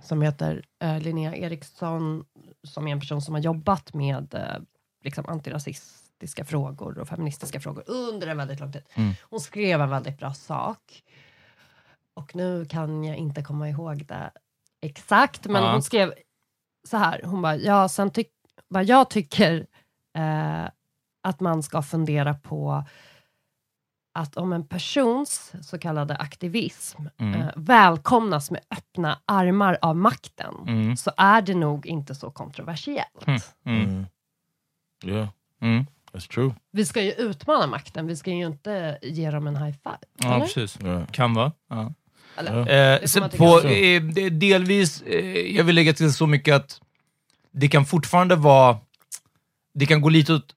[0.00, 2.24] som heter uh, Linnea Eriksson,
[2.68, 4.64] som är en person som har jobbat med uh,
[5.04, 8.82] liksom antirasistiska frågor och feministiska frågor under en väldigt lång tid.
[8.94, 9.12] Mm.
[9.30, 11.02] Hon skrev en väldigt bra sak.
[12.14, 14.30] Och nu kan jag inte komma ihåg det
[14.82, 15.72] exakt, men Ja.
[15.72, 16.14] hon skrev
[16.88, 18.28] så här, hon bara, ja, sen tyck,
[18.68, 19.66] vad jag tycker
[20.18, 20.64] eh,
[21.22, 22.84] att man ska fundera på
[24.14, 27.40] att om en persons så kallade aktivism Mm.
[27.40, 30.96] eh, välkomnas med öppna armar av makten, Mm.
[30.96, 33.26] så är det nog inte så kontroversiellt.
[33.26, 33.40] Mm.
[33.64, 33.82] Mm.
[33.90, 34.06] Mm.
[35.04, 35.28] Yeah,
[35.60, 35.86] Mm.
[36.12, 36.54] that's true.
[36.70, 39.98] Vi ska ju utmana makten, vi ska ju inte ge dem en high five.
[40.18, 40.40] Ja, eller?
[40.46, 40.80] precis.
[40.82, 41.06] Yeah.
[41.06, 41.52] Kan vara.
[41.68, 41.92] Ja.
[42.36, 42.94] Eller?
[42.94, 46.80] Eh, så på, eh, delvis, eh, jag vill lägga till så mycket att
[47.52, 48.78] det kan fortfarande vara,
[49.74, 50.54] det kan gå lite åt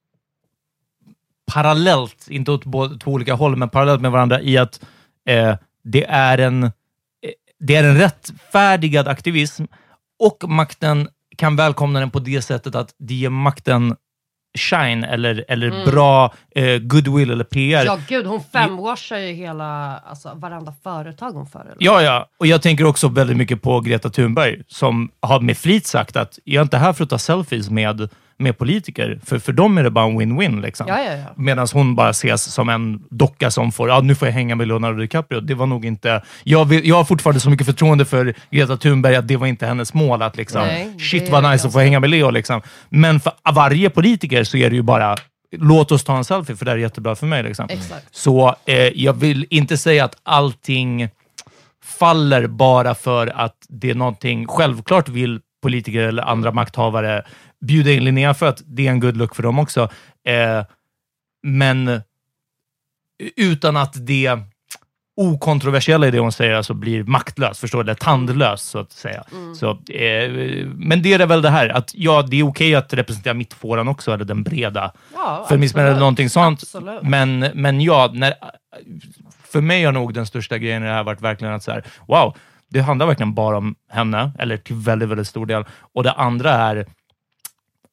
[1.53, 4.85] parallellt, inte åt båda, två olika håll, men parallellt med varandra i att
[5.25, 6.69] eh, det, är en, eh,
[7.59, 9.63] det är en rättfärdigad aktivism
[10.19, 13.95] och makten kan välkomna den på det sättet att det ger makten
[14.55, 15.85] shine eller, eller Mm.
[15.91, 17.85] bra eh, goodwill eller PR.
[17.85, 21.77] Ja gud, hon femwashar ju hela, alltså varenda företag hon föreläser.
[21.79, 22.27] Ja, ja.
[22.39, 26.39] Och jag tänker också väldigt mycket på Greta Thunberg som har med flit sagt att
[26.43, 29.83] jag är inte här för att ta selfies med, med politiker, för för dem är
[29.83, 30.61] det bara en win-win.
[30.61, 30.87] Liksom.
[30.87, 31.33] Ja, ja, ja.
[31.35, 34.67] Medan hon bara ses som en docka som får, ja nu får jag hänga med
[34.67, 35.39] Leonardo DiCaprio.
[35.39, 36.21] Det var nog inte...
[36.43, 39.65] Jag, vill, jag har fortfarande så mycket förtroende för Greta Thunberg att det var inte
[39.65, 42.29] hennes mål att liksom, Nej, shit vad nice att få hänga med Leo.
[42.29, 42.61] Liksom.
[42.89, 45.15] Men för varje politiker så är det ju bara,
[45.57, 47.43] låt oss ta en selfie för det här är jättebra för mig.
[47.43, 47.65] Liksom.
[47.69, 48.07] Exakt.
[48.11, 51.09] Så eh, jag vill inte säga att allting
[51.83, 54.47] faller bara för att det är någonting...
[54.47, 57.23] Självklart vill politiker eller andra makthavare
[57.65, 59.89] bjuda in Linnea för att det är en good look för dem också.
[60.27, 60.65] Eh,
[61.43, 62.01] men
[63.35, 64.39] utan att det
[65.17, 67.91] okontroversiella i det hon säger alltså blir maktlöst, förstår du?
[67.91, 69.23] Eller tandlöst, så att säga.
[69.55, 70.31] Så, eh,
[70.75, 74.13] men det är väl det här, att ja, det är okej att representera mittfåran också,
[74.13, 76.59] eller den breda Ja, feminismen eller någonting sånt.
[76.63, 77.01] Absolut.
[77.01, 78.33] Men, men ja, när,
[79.43, 81.83] för mig har nog den största grejen i det här varit verkligen att så här,
[82.07, 82.37] wow,
[82.69, 85.65] det handlar verkligen bara om henne, eller till väldigt, väldigt stor del.
[85.93, 86.85] Och det andra är,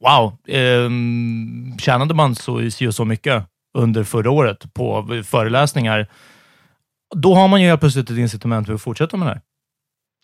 [0.02, 2.54] wow, ehm, tjänade man så,
[2.88, 3.44] och så mycket
[3.78, 6.06] under förra året på föreläsningar,
[7.16, 9.40] då har man ju helt plötsligt ett incitament för att fortsätta med det här.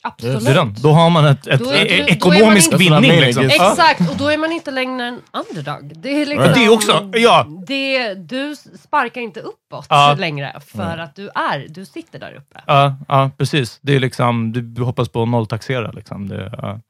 [0.03, 0.45] Absolut.
[0.45, 0.75] Det är den.
[0.83, 3.11] Då har man ett, ett Då är- e- då- då ekonomisk inte- vinning.
[3.11, 3.43] That's what I Liksom.
[3.59, 3.71] Ja.
[3.73, 5.93] Exakt, och då är man inte längre en underdog.
[6.03, 7.47] Det är liksom, Det också, ja.
[7.67, 10.17] Det, du sparkar inte uppåt Ja.
[10.19, 12.61] längre för att du är, du sitter där uppe.
[12.67, 13.79] Ja, ja precis.
[13.83, 15.91] Det är liksom, du, du hoppas på att nolltaxera.
[15.91, 16.29] Liksom.
[16.29, 16.81] Det, ja.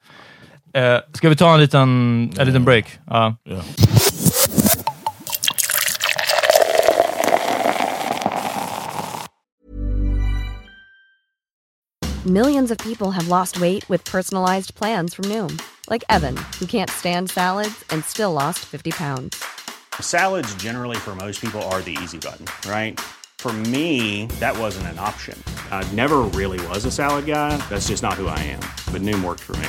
[0.73, 2.99] Eh, ska vi ta en liten, en liten break?
[3.07, 3.37] Ja.
[3.45, 3.65] Yeah.
[12.27, 16.91] Millions of people have lost weight with personalized plans from Noom, like Evan, who can't
[16.91, 19.43] stand salads and still lost 50 pounds.
[20.01, 23.01] Salads, generally, for most people, are the easy button, right?
[23.39, 25.43] For me, that wasn't an option.
[25.71, 27.57] I never really was a salad guy.
[27.71, 28.61] That's just not who I am.
[28.93, 29.69] But Noom worked for me.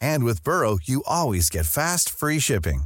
[0.00, 2.84] And with Burrow, you always get fast, free shipping.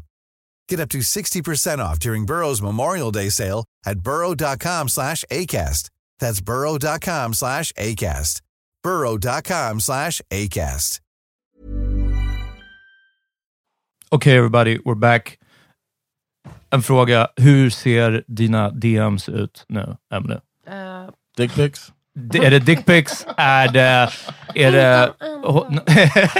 [0.68, 5.90] Get up to 60% off during Burrow's Memorial Day sale at burrow.com slash ACAST.
[6.18, 8.40] That's burrow.com slash ACAST.
[8.82, 11.00] burrow.com slash ACAST.
[14.12, 15.38] Okay, everybody, we're back.
[16.72, 17.28] En fråga.
[17.36, 20.40] Hur ser dina DMs ut nu, Emily?
[20.66, 21.06] Eh,
[21.36, 21.92] Dick pics?
[22.34, 23.26] Är det dickpics?
[23.36, 24.08] är det...
[24.54, 25.12] Är det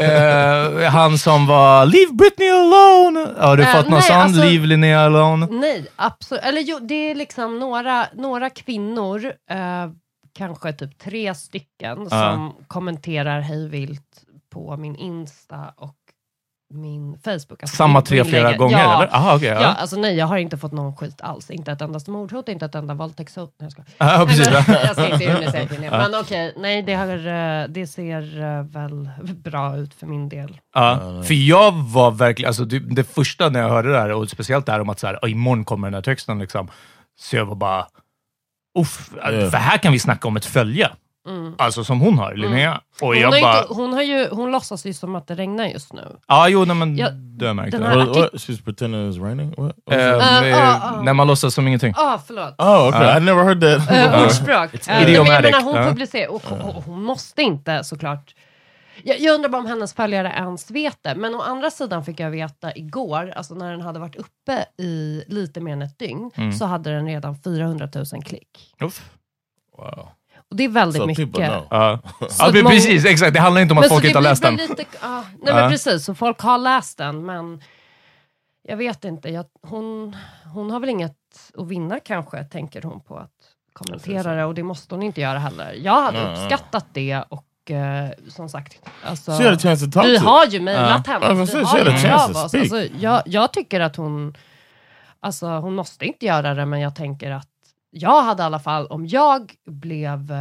[0.00, 3.34] Eh, han som var “Leave Britney alone”?
[3.38, 4.16] Har du Eh, fått någon nej, sån?
[4.16, 5.46] alltså- “Leave Linnea alone”?
[5.50, 6.44] Nej, absolut.
[6.44, 9.90] Eller jo, det är liksom några, några kvinnor, eh,
[10.38, 15.94] kanske typ tre stycken, som kommenterar hej vilt på min Insta och
[16.74, 17.62] min Facebook.
[17.62, 18.96] Alltså Samma tre flera gånger, ja.
[18.96, 19.14] eller?
[19.14, 19.60] Aha, okej, ja.
[19.62, 19.66] ja.
[19.68, 21.50] alltså nej, jag har inte fått någon skit alls.
[21.50, 23.54] Inte ett endast mordhot, inte ett enda våldtäktshot.
[23.58, 24.18] Nej, jag skojar.
[24.18, 24.50] Ja, precis.
[24.50, 25.84] Nej, men, jag ska inte unisera kvinnor.
[25.84, 25.98] Ja.
[25.98, 30.60] Men okej, nej, det, har, eh, det ser eh, väl bra ut för min del.
[30.74, 34.30] Ja, för jag var verkligen, alltså det, det första när jag hörde det här, och
[34.30, 36.68] speciellt det här om att så här, "Ja, imorgon kommer den här texten, liksom,
[37.20, 37.86] så jag var bara,
[38.78, 39.10] uff,
[39.50, 40.90] för här kan vi snacka om ett följe.
[41.28, 41.54] Mm.
[41.58, 42.80] Alltså som hon har, Linnea.
[43.00, 45.34] Och Hon, jag har bara, inte, hon, har ju, hon låtsas ju som att det
[45.34, 46.16] regnar just nu.
[46.28, 47.72] ja jo, nej, men Ja, det har jag märkt.
[47.72, 47.88] den Ja.
[47.88, 48.32] här- What, what?
[48.32, 49.54] She's pretending it's raining?
[49.56, 49.76] What?
[49.92, 51.02] Uh, uh, uh.
[51.04, 51.92] När man låtsas som ingenting.
[51.96, 52.54] Ah, förlåt.
[52.58, 53.10] oh, okay.
[53.10, 53.90] uh, I never heard that.
[54.14, 54.88] Uh, ordspråk.
[54.88, 55.84] Eh, jag idiomatic, hon ja.
[55.84, 56.42] publicerar, och
[56.84, 58.34] hon måste inte såklart.
[59.02, 61.14] Jag, jag undrar bara om hennes följare ens vet det.
[61.14, 65.24] Men å andra sidan fick jag veta igår, alltså när den hade varit uppe i
[65.26, 66.52] lite mer än ett dygn, Mm.
[66.52, 68.74] så hade den redan 400 000 klick.
[68.80, 69.10] Uff.
[69.78, 70.08] wow.
[70.50, 71.32] Och det är väldigt So mycket.
[71.34, 71.66] know.
[71.70, 71.98] Ja,
[72.38, 73.34] ja precis, exakt.
[73.34, 74.56] Det handlar inte om att folk inte har läst den.
[74.56, 75.54] Lite, ah, nej Ja.
[75.54, 77.62] men precis, så folk har läst den men
[78.68, 80.16] jag vet inte, jag, hon,
[80.54, 81.16] hon har väl inget
[81.58, 83.30] att vinna kanske, tänker hon på att
[83.72, 85.72] kommentera det och det måste hon inte göra heller.
[85.72, 86.42] Jag hade Nej, nej.
[86.44, 89.56] uppskattat det och eh, som sagt, alltså, vi
[89.92, 91.12] to har ju mejlat Ja.
[91.12, 91.34] henne.
[91.34, 92.54] Was vi har ju av oss.
[92.54, 94.34] Alltså, jag, jag tycker att hon,
[95.20, 97.48] alltså hon måste inte göra det men jag tänker att
[97.96, 100.32] jag hade i alla fall, om jag blev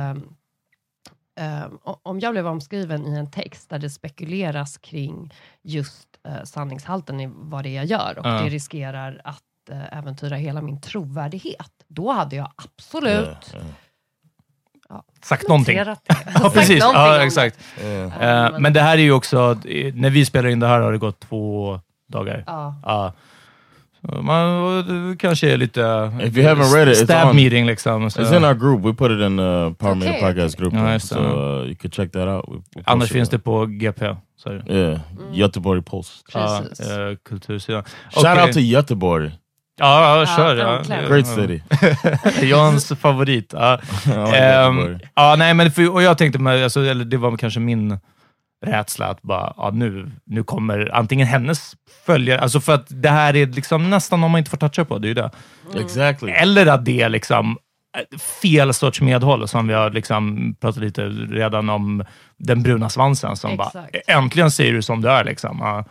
[1.83, 7.19] o- om jag blev omskriven i en text där det spekuleras kring just uh, sanningshalten
[7.19, 8.31] i vad det är jag gör och Ja.
[8.41, 15.77] det riskerar att eh, äventyra hela min trovärdighet, då hade jag absolut Yeah, Sagt någonting.
[15.85, 16.79] Ja, Sagt precis.
[16.79, 17.59] någonting Ja, exakt.
[17.81, 18.45] yeah.
[18.53, 20.91] Eh, men det här är ju också, eh, när vi spelar in det här har
[20.91, 22.43] det gått två dagar.
[22.47, 22.75] Ja.
[22.83, 23.13] Ja.
[24.21, 28.11] Man det kanske är lite If you haven't read it, it's stab on- meeting liksom.
[28.11, 28.21] Så.
[28.21, 28.85] It's in our group.
[28.85, 30.73] We put it in the Power Meter Okay, Podcast group.
[30.73, 32.45] Ja, just so uh, you can check that out.
[32.47, 34.15] We, we Annars finns det på GP.
[34.45, 34.73] Det.
[34.73, 34.99] Yeah,
[35.33, 36.33] Göteborg Post.
[36.33, 36.79] Precis.
[36.89, 37.83] eh, kultursidan.
[38.13, 39.31] Shout out to Göteborg.
[39.79, 40.55] Ja, ja kör.
[40.55, 40.81] Ja.
[41.09, 41.61] Great city.
[42.49, 43.53] Jans favorit.
[43.53, 43.79] Ja.
[44.07, 44.99] Göteborg.
[45.15, 47.97] ja, nej, men för, och jag tänkte, alltså, eller det var kanske min
[48.64, 53.36] rädsla att bara, ja, nu, nu kommer antingen hennes följare, alltså för att det här
[53.36, 55.32] är liksom nästan om man inte får toucha på, det är ju det.
[55.76, 56.32] Exactly.
[56.32, 57.57] Eller att det är liksom
[57.97, 62.05] eh, fel sorts medhåll, som vi har liksom pratat lite redan om
[62.38, 64.09] den bruna svansen, som bara, Exakt.
[64.09, 65.24] äntligen säger du som du är.
[65.24, 65.84] Liksom.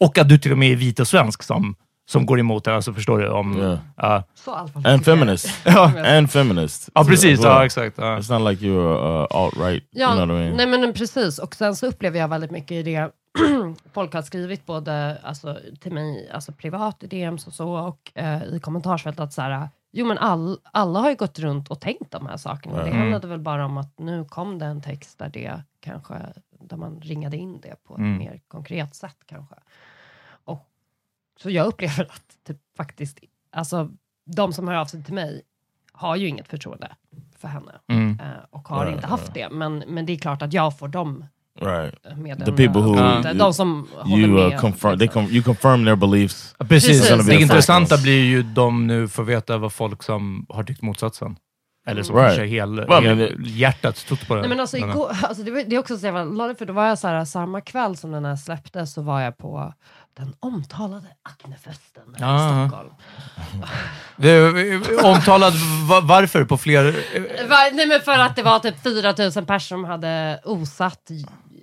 [0.00, 1.76] Och att du till och med är vit och svensk som,
[2.08, 3.28] som går emot det, alltså förstår du?
[3.28, 3.56] Om,
[3.98, 4.22] Yeah.
[4.34, 5.48] Så allvarligt And feminist.
[5.64, 6.16] Ja.
[6.18, 6.88] And feminist.
[6.94, 7.38] ja, precis.
[7.38, 7.46] well.
[7.48, 7.98] Ja, exakt.
[7.98, 8.18] Ja.
[8.18, 9.82] It's not like you're uh, alt-right.
[9.90, 10.56] Ja, you know I mean?
[10.56, 11.38] nej men precis.
[11.38, 13.10] Och sen så upplever jag väldigt mycket i det
[13.94, 18.42] folk har skrivit både alltså, till mig alltså, privat i DMs och så och eh,
[18.44, 22.10] i kommentarsfält att så här, jo men all, alla har ju gått runt och tänkt
[22.10, 22.76] de här sakerna.
[22.76, 22.98] Det Mm.
[23.00, 26.14] handlade väl bara om att nu kom det en text där det kanske,
[26.60, 28.18] där man ringade in det på ett Mm.
[28.18, 29.54] mer konkret sätt kanske.
[31.42, 33.18] Så jag upplever att typ, faktiskt,
[33.52, 33.90] alltså
[34.26, 35.42] de som hör av sig till mig
[35.92, 36.96] har ju inget förtroende
[37.38, 37.72] för henne.
[37.88, 38.20] Mm.
[38.20, 39.48] Eh, och har Right, inte haft det.
[39.50, 41.24] Men, men det är klart att jag får dem
[41.60, 42.02] Right.
[42.44, 44.60] The people who inte, de som you uh, med.
[44.60, 46.54] confirm, they com you confirm their beliefs.
[46.58, 47.08] Precis.
[47.08, 51.36] Precis, det intressanta blir ju de nu får veta vad folk som har tyckt motsatsen.
[51.86, 52.28] Eller som Right.
[52.28, 54.40] kanske hel, Well, hel hjärtat stått på det.
[54.40, 56.86] Nej, men alltså, igår, alltså, det, var, det är också så jävla för då var
[56.86, 59.74] jag så här, samma kväll som den här släpptes så var jag på
[60.16, 62.68] den omtalade Acnefesten i Ja.
[62.68, 62.90] Stockholm.
[65.04, 65.52] omtalad
[65.88, 66.94] va- varför på fler...
[67.74, 71.10] Nej men för att det var typ 4000 personer som hade osatt.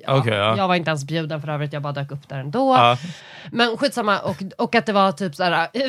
[0.05, 0.57] Ja, Okej, ja.
[0.57, 2.75] Jag var inte ens bjuden för övrigt, jag bara dök upp där ändå.
[2.75, 2.97] Ja.
[3.51, 5.81] Men skitsamma, och, och att det var typ så här, eh,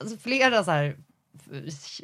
[0.00, 0.96] alltså flera så här,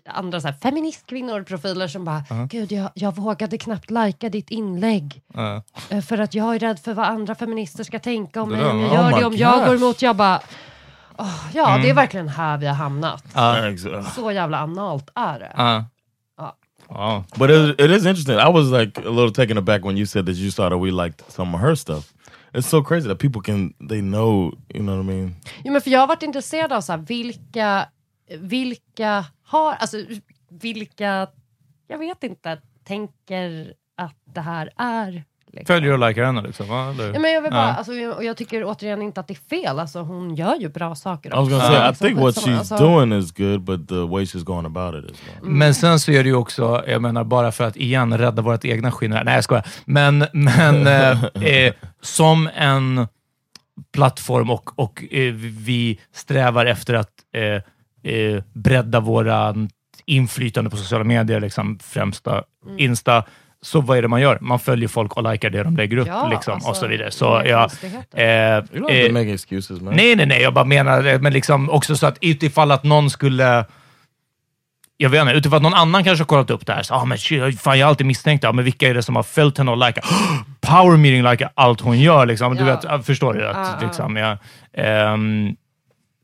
[0.07, 2.47] andra så här, feministkvinnor profiler som bara, Ja.
[2.51, 5.23] gud jag, jag vågade knappt lajka ditt inlägg.
[5.35, 5.63] Ja.
[5.91, 8.67] eh, För att jag är rädd för vad andra feminister ska tänka om Det mig
[8.67, 10.03] om jag oh gör my det, om jag går emot.
[10.03, 10.41] Jag bara,
[11.19, 11.83] åh, ja Mm.
[11.83, 13.25] det är verkligen här vi har hamnat.
[13.35, 13.67] Ja.
[13.69, 14.03] Exactly.
[14.15, 15.53] Så jävla analt är det.
[15.57, 15.85] Ja.
[16.39, 16.57] Ja.
[16.89, 17.25] Ja.
[17.37, 18.35] But it, it is interesting.
[18.35, 21.05] I was like a little taken aback when you said that you thought that we
[21.05, 22.13] liked some of her stuff.
[22.53, 24.53] It's so crazy that people can they know.
[24.75, 25.35] You know what I mean?
[25.65, 27.87] Jo, men för jag har varit intresserad av så här, vilka,
[28.39, 29.97] vilka har, alltså
[30.51, 31.27] vilka,
[31.89, 35.25] jag vet inte, tänker att det här är.
[35.53, 35.75] Liksom.
[35.75, 36.69] Följer och likar henne liksom?
[36.69, 36.91] va?
[36.91, 37.13] Eller?
[37.13, 37.75] Ja, men jag, vill bara, Ja.
[37.75, 40.69] alltså, jag- och jag tycker återigen inte att det är fel, alltså, hon gör ju
[40.69, 41.29] bra saker.
[41.31, 41.73] I was gonna också.
[41.73, 42.77] say I think what she's alltså.
[42.77, 45.51] doing is good, but the way she's going about it is not.
[45.51, 48.65] Men sen så är det ju också, jag menar bara för att igen rädda vårt
[48.65, 49.11] egna skinn.
[49.11, 49.67] Nej, jag skojar.
[49.85, 53.07] Men, men eh, eh, som en
[53.93, 57.11] plattform och, och eh, vi strävar efter att
[58.09, 59.55] eh, bredda våra
[60.07, 62.79] inflytande på sociala medier, liksom, främsta Mm.
[62.79, 63.25] Insta.
[63.63, 64.39] Så vad är det man gör?
[64.41, 67.07] Man följer folk och likar det de lägger upp Ja, liksom, alltså, och så vidare.
[67.07, 67.69] inga Så, ja,
[68.15, 68.57] eh,
[68.97, 69.95] eh, excuses, man.
[69.97, 70.43] Nej, nej, nej.
[70.43, 73.65] Jag bara menar, eh, men liksom också så att utifall att någon skulle...
[74.97, 76.83] Jag vet inte, utifall att någon annan kanske har kollat upp det här.
[76.83, 78.49] Så, ah, men shit, fan, jag har alltid misstänkt det.
[78.49, 80.05] Ah, men vilka är det som har följt henne och likat?
[80.61, 82.27] Power meeting likar allt hon gör.
[82.27, 82.55] Liksom.
[82.55, 82.75] Du Ja.
[82.75, 83.49] vet, jag förstår du?
[83.49, 83.87] Att, Ja, ja.
[83.87, 84.37] liksom, ja,
[84.73, 85.57] ehm,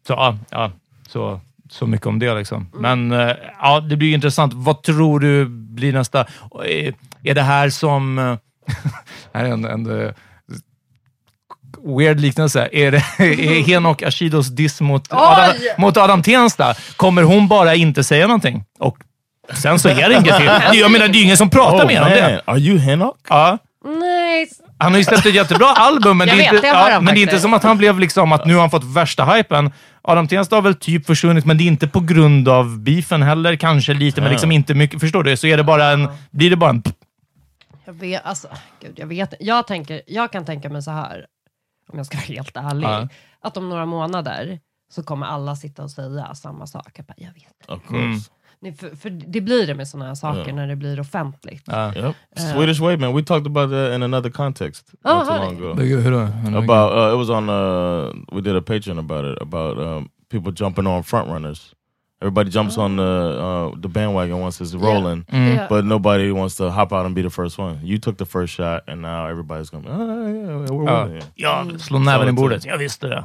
[0.06, 0.70] så, ja, ja,
[1.08, 1.40] så,
[1.74, 2.34] så mycket om det.
[2.34, 2.70] Liksom.
[2.78, 3.08] Mm.
[3.08, 4.52] Men eh, ja, det blir intressant.
[4.54, 6.20] Vad tror du blir nästa?
[6.20, 8.18] Eh, Är det här som...
[8.18, 8.36] eh,
[9.32, 10.12] här är en, en
[11.84, 12.68] weird liknelse.
[12.72, 16.74] Är det är Henok Ashidos diss mot Adam, mot Adam Tensta?
[16.96, 18.64] Kommer hon bara inte säga någonting?
[18.78, 18.98] Och
[19.54, 20.50] sen så är det inget till.
[20.80, 22.42] Jag menar, det är ju ingen som pratar Oh med om man, det.
[22.44, 23.16] are you Henok?
[23.28, 23.58] Ja.
[23.84, 24.48] Nej,
[24.78, 27.20] Han har ju släppt ett jättebra album, men, det är, vet, inte, ja, men det
[27.20, 29.72] är inte som att han blev liksom att nu har han fått värsta hypen.
[30.02, 33.56] Adam Tensta har väl typ försvunnit, men det är inte på grund av beefen heller.
[33.56, 35.00] Kanske lite, men liksom inte mycket.
[35.00, 35.36] Förstår du?
[35.36, 36.82] Så är det bara en, blir det bara en...
[37.84, 38.48] jag vet, alltså,
[38.80, 41.26] gud, jag vet jag, tänker, jag kan tänka mig så här,
[41.92, 43.08] om jag ska vara helt ärlig, Ja.
[43.42, 44.58] att om några månader
[44.92, 46.90] så kommer alla sitta och säga samma sak.
[46.94, 47.68] Jag, bara, jag vet.
[47.68, 48.04] Of course.
[48.04, 48.20] Mm.
[48.78, 50.54] För, för det blir det med sådana här saker Ja.
[50.54, 51.62] när det blir offentligt.
[51.66, 51.94] Ja.
[51.94, 52.14] Yep.
[52.54, 53.14] Swedish Way, man.
[53.16, 55.96] We talked about that in another context Oh, not too long ago.
[56.00, 56.58] Hur då?
[56.58, 57.48] About uh, it was on.
[57.48, 61.74] Uh, we did a Patreon about it about um, people jumping on front runners.
[62.22, 65.54] Everybody jumps on the uh, the bandwagon once it's rolling, Mm.
[65.56, 65.66] Ja.
[65.68, 67.78] but nobody wants to hop out and be the first one.
[67.82, 69.86] You took the first shot, and now everybody's going.
[69.88, 71.22] Oh, yeah, we're winning.
[71.34, 72.64] ja slå näven i bordet.
[72.64, 73.24] Jag visste det.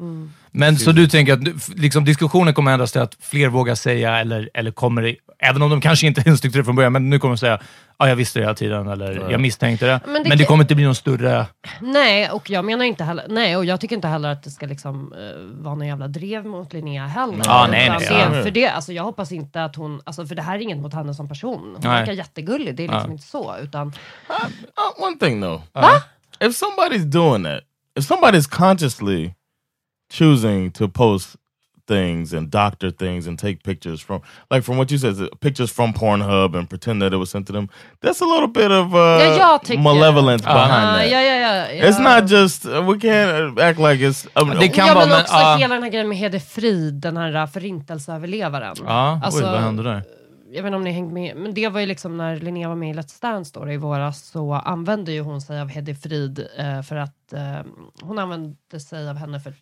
[0.00, 0.30] Mm.
[0.50, 1.40] Men så du tänker att
[1.78, 5.70] liksom, diskussionen kommer ändras till att fler vågar säga, eller, eller kommer det, även om
[5.70, 7.60] de kanske inte tyckte det från början, men nu kommer de säga
[7.98, 10.00] ja, jag visste det hela tiden, eller jag misstänkte det.
[10.04, 11.46] Men Men det det, kan- kommer inte bli någon större...
[11.80, 14.66] Nej, och jag menar inte heller, nej, och jag tycker inte heller att det ska
[14.66, 17.42] liksom uh, vara någon jävla drev mot Linnea heller.
[17.44, 18.42] Ja, nej, nej, det, ja.
[18.42, 20.94] För det, alltså, jag hoppas inte att hon, alltså, för det här är inget mot
[20.94, 21.60] henne som person.
[21.60, 21.90] Hon Nej.
[21.92, 23.12] verkar jättegullig, det är liksom Ja.
[23.12, 23.56] inte så.
[23.62, 25.62] Utan, Uh, one thing though,
[26.40, 27.60] if somebody's doing that,
[27.98, 29.30] if somebody's consciously
[30.10, 31.36] choosing to post
[31.88, 35.92] things and doctor things and take pictures from, like from what you said, pictures from
[35.92, 37.68] Pornhub and pretend that it was sent to them,
[38.00, 38.98] that's a little bit of uh,
[39.38, 40.54] Ja, malevolence Ja.
[40.54, 41.10] behind Ah, that.
[41.10, 41.36] ja, ja,
[41.74, 41.88] ja.
[41.88, 44.28] It's not just uh, we can't uh, act like it's.
[44.36, 45.56] Mean, Det kan ja, vara, men men, också ja.
[45.56, 48.76] hela den här grejen med Hede Frid, den här äh, förintelseöverlevaren.
[48.86, 50.02] Ja, Alltså, oj, vad hände där?
[50.52, 52.76] jag vet inte om ni hängt med, men det var ju liksom när Linnea var
[52.76, 56.46] med i Let's Dance då, i våras så använde ju hon sig av Heddy Frid
[56.58, 57.60] eh, för att eh,
[58.02, 59.56] hon använde sig av henne för att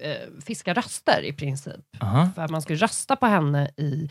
[0.00, 1.84] eh, fiska röster i princip.
[2.00, 2.28] Aha.
[2.34, 4.08] För man skulle rösta på henne i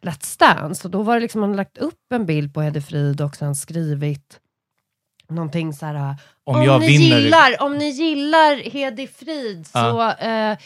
[0.00, 0.88] Let's Dance.
[0.88, 3.54] Och då var det liksom, man lagt upp en bild på Heddy Frid och sen
[3.54, 4.40] skrivit
[5.28, 6.14] någonting så här.
[6.44, 7.18] Om jag ni vinner...
[7.18, 10.58] Gillar, om ni gillar Hedi Frid så eh,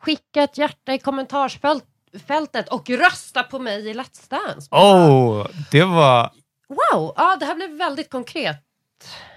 [0.00, 4.68] skicka ett hjärta i kommentarsfältet och rösta på mig i Let's Dance.
[4.70, 6.30] Oh, det var...
[6.68, 8.65] Wow, ja, det här blev väldigt konkret.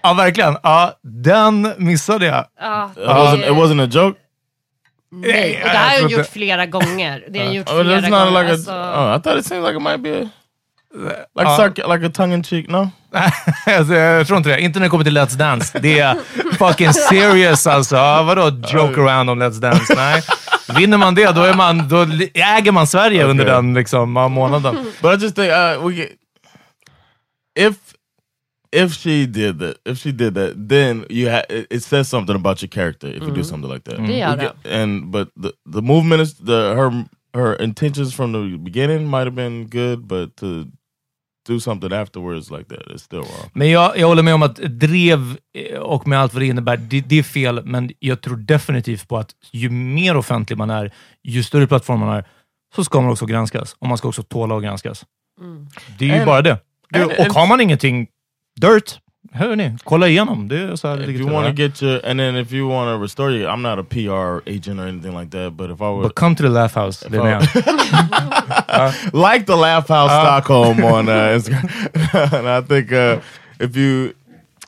[0.03, 0.57] Ja, verkligen.
[0.63, 2.45] Ja, den missade jag.
[2.59, 3.43] Ja, it wasn't.
[3.51, 4.19] It wasn't a joke.
[5.11, 5.55] nej.
[5.63, 7.23] Och det här har jag gjort flera gånger.
[7.29, 8.25] Det har jag gjort flera gånger.
[8.31, 8.51] like a.
[8.51, 8.71] alltså.
[8.71, 10.29] Oh, I thought it seemed like it might be
[10.93, 11.57] like Ja.
[11.59, 12.67] sarc- like a tongue in cheek.
[12.69, 12.89] No.
[13.65, 14.61] alltså, jag tror inte det.
[14.61, 15.79] Inte när det kommer till Let's Dance.
[15.79, 16.17] Det är
[16.57, 17.95] fucking serious alltså.
[17.95, 19.93] Vadå joke around om Let's Dance?
[19.95, 20.23] Nej.
[20.77, 22.01] Vinner man det, då, är man, då
[22.33, 24.91] äger man Sverige under den liksom, månaden.
[25.01, 26.09] But I just think uh, we get,
[27.59, 27.75] if
[28.75, 32.35] if she did that, if she did that, then you ha- it, it says something
[32.35, 33.43] about your character if you do Mm.
[33.43, 34.07] something like that.
[34.07, 34.51] Det gör We det.
[34.63, 37.03] get- and but the the movement is the her
[37.33, 40.65] her intentions from the beginning might have been good, but to
[41.47, 43.49] do something afterwards like that is still wrong.
[43.53, 46.77] Men jag, jag håller med om att drev eh, och med allt vad det innebär,
[46.77, 50.91] det, det är fel, men jag tror definitivt på att ju mer offentlig man är,
[51.23, 52.25] ju större plattform man är,
[52.75, 53.75] så ska man också granskas.
[53.79, 55.05] Och man ska också tåla att granskas.
[55.99, 56.57] Det är ju And- bara det.
[56.89, 58.07] Du, and- och har man ingenting
[58.59, 58.99] dirt,
[59.31, 60.47] hörni, kolla igenom.
[60.47, 62.95] Det är så här If you want to get your, and then if you want
[62.97, 65.53] to restore you, I'm not a PR agent or anything like that.
[65.53, 67.39] But if I were But come to the laugh house, If Linnea.
[69.13, 70.21] like the Laugh House Uh.
[70.23, 72.33] Stockholm on uh, Instagram.
[72.33, 73.19] and I think uh,
[73.59, 74.13] if you,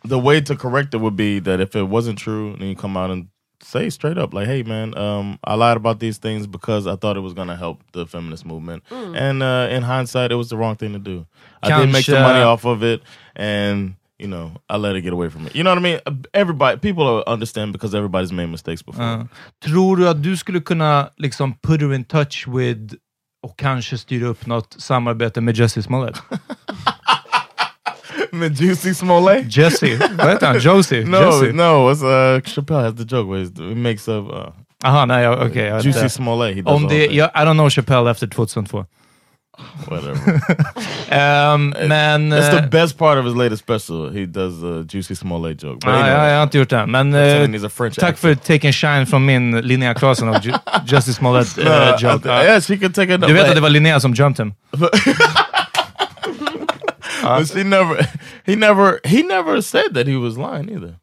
[0.10, 2.98] the way to correct it would be that if it wasn't true, then you come
[2.98, 3.28] out and
[3.64, 7.18] say straight up, like, "Hey, man, um, I lied about these things because I thought
[7.18, 9.16] it was going to help the feminist movement." Mm.
[9.16, 11.26] And uh, in hindsight, it was the wrong thing to do.
[11.64, 13.02] I did make some Kanske- money off of it,
[13.36, 15.56] and you know, I let it get away from it.
[15.56, 16.00] You know what I mean?
[16.34, 19.04] Everybody, people understand because everybody's made mistakes before.
[19.06, 19.28] Ja.
[19.66, 22.96] Tror du att du skulle kunna liksom put her in touch with
[23.44, 26.22] och kanske styra upp något samarbete med Jesse Smollett?
[28.60, 29.58] Juicy Smollett?
[29.58, 30.60] Jesse, vad han?
[30.60, 31.06] Josie?
[31.06, 31.52] No, Jesse?
[31.54, 34.54] no, it's uh, Chappelle has the joke where he makes up uh,
[34.84, 36.10] Aha, nej, jag Juicy inte.
[36.10, 36.56] Smollett.
[36.56, 38.86] He does Om det, jag, I don't know Chappelle efter 2002.
[39.88, 40.42] Whatever.
[41.10, 42.34] Ehm, men...
[42.34, 44.10] That's eh, the best part of his latest special.
[44.10, 45.80] He does a Juicy Smollett joke.
[45.86, 46.86] But Ja, jag har inte gjort det.
[46.86, 50.46] Men That's when he's a French tack för taking shine från min Linnea Claesson och
[50.46, 50.54] Ju-
[50.86, 52.30] Justice Smollett eh, joke.
[52.30, 52.44] Ja.
[52.44, 53.22] yeah, she could take it.
[53.22, 54.54] Du vet att det var Linnea som jumped him?
[57.22, 58.06] But she never,
[58.46, 60.96] he never, he never said that he was lying either.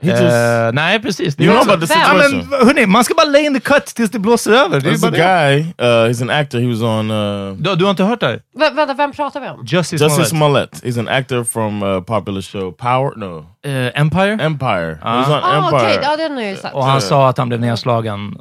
[0.00, 1.34] He just, Eh, nej, precis.
[1.40, 2.48] You know about the Ja, situation.
[2.50, 4.80] men, hörni, man ska bara lay in the cut tills det blåser över.
[4.80, 5.60] Det är there's bara a guy.
[5.60, 6.58] Uh, he's an actor.
[6.60, 8.40] He was on uh, Du, du har inte hört det?
[8.58, 9.64] Vä- vänta, vem pratar vi om?
[9.66, 10.76] Justice, Justice Smollett.
[10.76, 10.96] Smollett.
[10.96, 13.12] He's an actor from a popular show Power.
[13.16, 14.32] No, Eh, Empire?
[14.40, 14.94] Empire.
[14.94, 15.16] He Ah.
[15.18, 15.76] was on Ah, Empire.
[15.82, 16.74] okej, ja den har jag ju sett.
[16.74, 18.36] Och han sa att han blev nedslagen.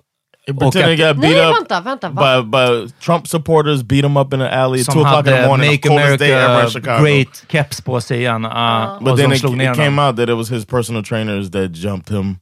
[0.54, 2.10] Pretended he att- got beat Nej, up vänta, vänta.
[2.10, 5.34] By, by Trump supporters, beat him up in the alley at som 2 o'clock in
[5.34, 5.70] the morning.
[5.72, 7.02] Make the coldest day ever in America Chicago.
[7.04, 8.46] Great keps på sig igen.
[8.46, 11.72] Uh, But och then it, it came out that it was his personal trainers that
[11.76, 12.38] jumped him.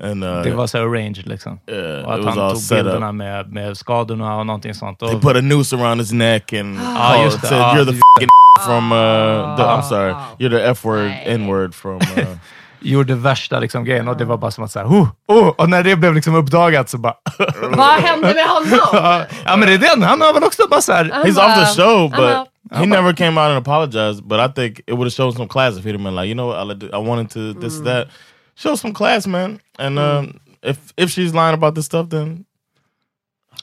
[0.00, 1.58] And uh, Det var så arranged liksom.
[1.70, 3.14] yeah, Och att it was han all tog set bilderna up.
[3.14, 4.98] med, med skadorna och någonting sånt.
[4.98, 7.46] They put a noose around his neck and Ah, just det.
[7.46, 8.28] said, Ah, "You're the fucking
[8.66, 12.24] from uh, the, I'm sorry, you're the f word, n word from." Uh,
[12.80, 15.82] gjorde värsta liksom, grejen och det var bara som att säga, oh, oh, och när
[15.82, 17.14] det blev liksom uppdagat så bara...
[17.62, 18.80] Vad hände med honom?
[19.44, 21.04] ja men det är den, han har väl också bara såhär...
[21.04, 22.48] He's off the show, but out.
[22.70, 24.24] he never came out and apologized.
[24.24, 26.34] But I think it would have shown some class if he'd have been like, you
[26.34, 28.08] know what, I, I wanted to this that.
[28.54, 29.60] Show some class, man.
[29.78, 32.44] And um, if if she's lying about this stuff, then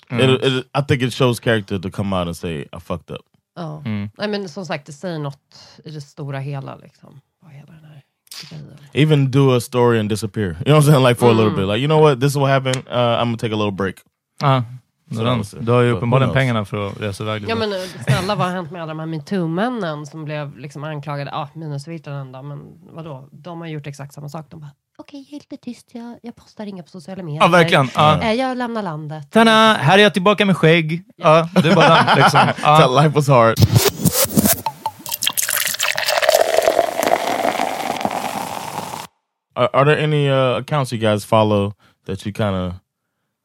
[0.10, 3.26] it, it, I think it shows character to come out and say I fucked up.
[3.56, 3.82] Ja.
[3.86, 4.10] Mm.
[4.18, 6.76] Nej, men som sagt, det säger något i det stora hela.
[6.76, 7.22] Liksom.
[7.42, 7.95] Vad hela den här.
[8.94, 10.46] Even do a story and disappear.
[10.46, 11.04] You know what I'm saying?
[11.08, 11.66] Like for a little bit.
[11.68, 12.78] Like you know what, this is what happened.
[12.88, 13.96] Uh, I'm gonna take a little break.
[14.42, 14.64] Ja,
[15.16, 17.52] Så den, du har ju uppenbarligen pengarna för att resa iväg lite.
[17.52, 17.78] Ja men eh,
[18.08, 21.32] snälla, vad har hänt med alla de här metoo-männen som blev liksom anklagade?
[21.34, 22.60] Ja, minus Virtanen då, men
[22.96, 23.30] vadå?
[23.32, 24.46] De har gjort exakt samma sak.
[24.50, 27.42] De bara, okej, helt är tyst, jag, jag postar inga på sociala medier.
[27.42, 27.90] Ja, verkligen.
[27.96, 28.22] Ja.
[28.22, 29.32] Eh, Jag lämnar landet.
[29.32, 31.04] Tada, här är jag tillbaka med skägg.
[31.18, 32.40] Ja, det är bara den liksom.
[32.64, 32.78] Ja.
[32.78, 33.56] That life was hard.
[39.56, 41.74] Are, are there any uh, accounts you guys follow
[42.06, 42.74] that you kind of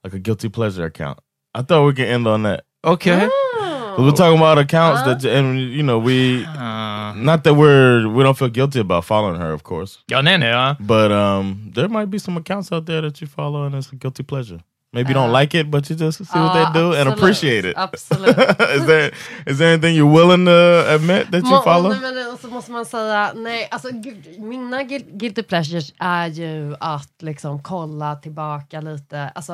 [0.04, 1.18] like a guilty pleasure account?
[1.54, 2.64] I thought we could end on that.
[2.84, 3.28] Okay.
[3.30, 3.94] Oh.
[3.96, 8.38] 'Cause We're talking about accounts that, and you know, we not that we're we don't
[8.38, 9.98] feel guilty about following her, of course.
[10.08, 10.50] Ja, nej, nej.
[10.52, 10.76] Ja.
[10.78, 13.96] But um, there might be some accounts out there that you follow and it's a
[13.96, 14.60] guilty pleasure.
[14.92, 17.18] Maybe you don't like it, but you just see what Ja, they do and absolut.
[17.18, 17.76] appreciate it.
[17.76, 18.28] Absolut.
[18.76, 19.10] is there
[19.46, 21.90] is there anything you're willing to admit that you Må- follow?
[21.90, 26.76] Nej, men så måste man säga, nej, alltså gud, mina gui- guilty pleasures är ju
[26.80, 29.52] att liksom kolla tillbaka lite, alltså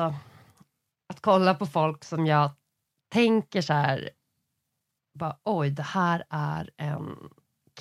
[1.09, 2.51] att kolla på folk som jag
[3.13, 4.09] tänker så här,
[5.19, 7.15] bara, oj, det här är en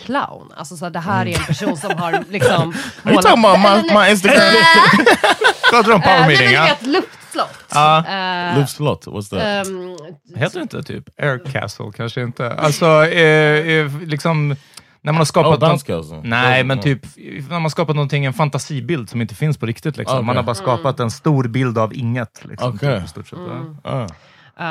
[0.05, 0.53] clown.
[0.57, 2.63] Alltså så här, det här är en person som har liksom...
[2.63, 2.75] Mm.
[3.05, 4.41] Are you talking about my, my Instagram?
[5.71, 6.53] Pratar om power Eh, nej, meeting?
[6.53, 7.75] men du vet, luftslott.
[7.75, 9.07] Eh, Live slot.
[9.07, 9.67] What's that?
[9.67, 9.97] ehm,
[10.41, 11.87] Heter det inte typ Air Castle?
[11.97, 12.51] Kanske inte.
[12.53, 14.57] Alltså, eh, eh, liksom...
[15.01, 15.63] När man har skapat...
[15.63, 16.21] Oh, någon- castle.
[16.25, 16.83] Nej, Oh, men oh.
[16.83, 19.97] typ när man har skapat någonting, en fantasibild som inte finns på riktigt.
[19.97, 20.17] Liksom.
[20.17, 20.27] Okej.
[20.27, 22.45] Man har bara skapat en stor bild av inget.
[22.45, 22.97] Liksom, Okej.
[22.99, 23.39] typ, i stort sett.
[23.39, 23.77] Mm.
[23.85, 24.07] Ah.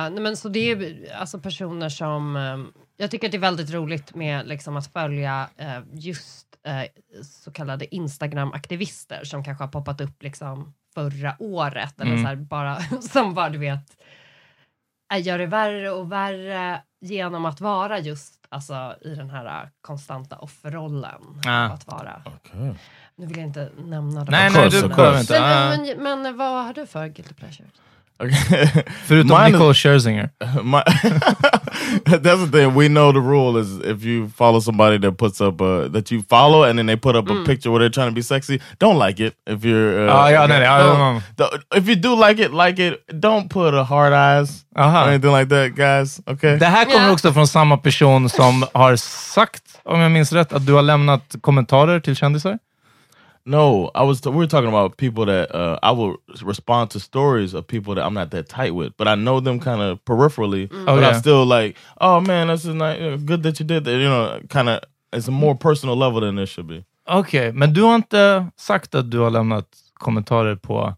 [0.09, 2.35] nej, men så det är alltså personer som...
[2.35, 2.41] eh,
[2.97, 6.83] jag tycker att det är väldigt roligt med liksom, att följa eh, just eh,
[7.23, 12.01] så kallade Instagram-aktivister som kanske har poppat upp liksom, förra året.
[12.01, 12.23] Eller Mm.
[12.23, 13.97] så här, bara, som bara, du vet,
[15.13, 19.69] eh, gör det värre och värre genom att vara just alltså, i den här eh,
[19.81, 21.41] konstanta offerrollen.
[21.47, 21.65] Ah.
[21.65, 22.21] Att vara.
[22.25, 22.73] Okay.
[23.15, 24.27] Nu vill jag inte nämna dem.
[24.31, 25.43] Nej, nej, du behöver inte.
[25.43, 25.69] Ah.
[25.69, 27.67] Men, men, men vad har du för guilty pleasure?
[28.19, 28.67] Okay.
[29.07, 30.29] Förutom Mine is- Nicole Scherzinger.
[30.63, 30.83] My,
[32.05, 32.73] that's the thing.
[32.75, 36.21] We know the rule is if you follow somebody that puts up a that you
[36.29, 38.97] follow and then they put up a picture where they're trying to be sexy, don't
[38.97, 39.33] like it.
[39.45, 41.21] If you're uh, Ah, nej, ja, don't- ja.
[41.35, 43.03] don't- if you do like it, like it.
[43.13, 45.05] Don't put a hard eyes Aha.
[45.05, 46.21] or anything like that, guys.
[46.27, 46.57] Okay.
[46.57, 47.11] Det här kommer Ja.
[47.13, 51.35] också från samma person som har sagt, om jag minns rätt, att du har lämnat
[51.41, 52.57] kommentarer till kändisar.
[53.45, 54.21] No, I was.
[54.25, 58.03] we were talking about people that uh, I will respond to stories of people that
[58.03, 60.67] I'm not that tight with, but I know them kind of peripherally.
[60.69, 61.19] But Oh, I yeah.
[61.19, 62.99] still like, oh man, this is nice.
[62.99, 63.91] uh, Good that you did that.
[63.91, 64.79] You know, kind of.
[65.13, 66.83] It's a more personal level than it should be.
[67.07, 70.93] Okej, men du har inte sagt att du har lämnat kommentarer på...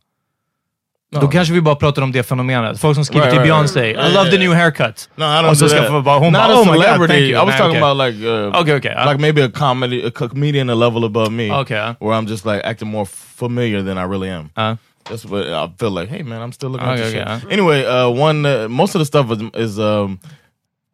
[1.12, 1.20] No.
[1.22, 2.80] Då kanske vi bara pratar om det fenomenet.
[2.80, 4.12] Folk som skriver Right, till right, Beyoncé, right.
[4.12, 5.10] I love the new haircut.
[5.16, 7.14] No, I don't Och så ska bara, hon Not bara, a oh my god, celebrity.
[7.14, 7.38] thank you.
[7.42, 7.84] I was Nej, talking okej.
[7.84, 9.06] about like, uh, Okay, okay.
[9.06, 11.52] like maybe a comedy, a comedian a level above me.
[11.54, 11.94] Okay.
[12.00, 13.06] where I'm just like acting more
[13.38, 14.50] familiar than I really am.
[14.58, 14.76] Uh,
[15.10, 16.10] That's what I feel like.
[16.10, 17.52] Hey man, I'm still looking at Okay, this okay, shit.
[17.52, 20.20] Anyway, uh, one uh, most of the stuff is, is um,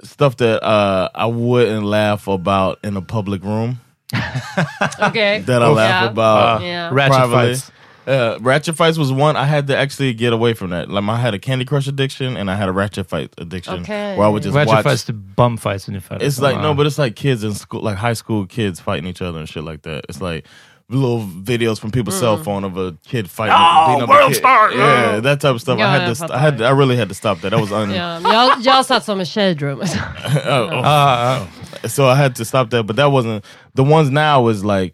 [0.03, 3.80] stuff that uh, I wouldn't laugh about in a public room.
[4.14, 5.45] Okej.
[5.45, 6.09] That I laugh Yeah.
[6.11, 6.89] about Yeah.
[6.91, 7.53] ratchet privately.
[7.55, 7.72] fights.
[8.06, 10.89] Uh, ratchet fights was one I had to actually get away from that.
[10.89, 14.18] Like I had a Candy Crush addiction and I had a ratchet fight addiction Okay.
[14.18, 14.84] where I would just Ratchet watch.
[14.84, 16.18] fights till bum fights ungefär.
[16.22, 19.22] It's like no, but it's like kids in school, like high school kids fighting each
[19.22, 20.06] other and shit like that.
[20.10, 20.45] It's like
[20.89, 23.56] little videos from people's cell phone of a kid fighting.
[23.58, 24.36] Oh, a world kid.
[24.38, 24.72] star!
[24.74, 25.80] Yeah, that type of stuff.
[25.80, 26.16] Yeah, I had yeah, to.
[26.16, 26.39] St- I fattar.
[26.41, 26.62] had.
[26.62, 27.51] I really had to stop that.
[27.51, 27.89] That was un.
[27.89, 29.80] Ja, jag, jag satt som en shade room.
[29.82, 29.86] oh,
[30.45, 30.70] oh.
[30.84, 31.47] Ah,
[31.84, 31.88] ah.
[31.88, 33.45] So I had to stop that, but that wasn't
[33.76, 34.93] the ones now is like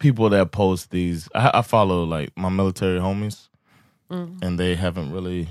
[0.00, 1.28] people that post these.
[1.34, 3.46] I, I follow like my military homies,
[4.10, 4.42] Mm.
[4.42, 5.48] and they haven't really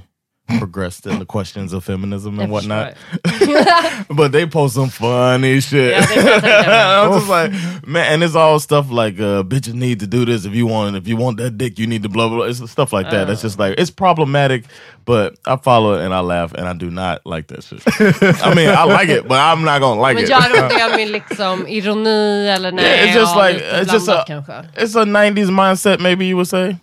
[0.57, 2.95] progressed in the questions of feminism and whatnot.
[4.09, 5.91] but they post some funny shit.
[5.91, 7.03] Yeah, they post like that.
[7.05, 10.45] I'm just like, man, and it's all stuff like uh, bitches need to do this
[10.45, 12.37] if you want if you want that dick, you need to blah blah.
[12.37, 12.45] blah.
[12.45, 13.27] It's stuff like that.
[13.27, 14.65] That's just like it's problematic,
[15.05, 17.81] but I follow it and I laugh and I do not like that shit.
[18.43, 20.29] I mean, I like it, but I'm not gonna like Men it.
[20.29, 22.85] gör de det med liksom ironi eller nej?
[22.85, 24.63] Yeah, it's just like it's just a kanske.
[24.75, 26.75] it's a '90s mindset, maybe you would say.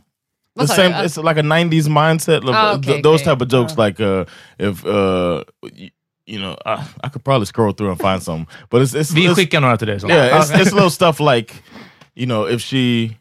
[0.56, 1.04] The Vad same, du?
[1.04, 2.42] it's like a '90s mindset.
[2.48, 3.30] of, Ah, uh, okay, th- those okay.
[3.30, 4.24] type of jokes, like uh,
[4.58, 5.90] if uh, y-
[6.26, 9.26] you know, I, I could probably scroll through and find some, but it's it's, Vi
[9.26, 10.02] it's skickar några till dig.
[10.08, 10.62] Yeah, it's, Okay.
[10.62, 11.62] it's little stuff like,
[12.14, 13.16] you know, if she,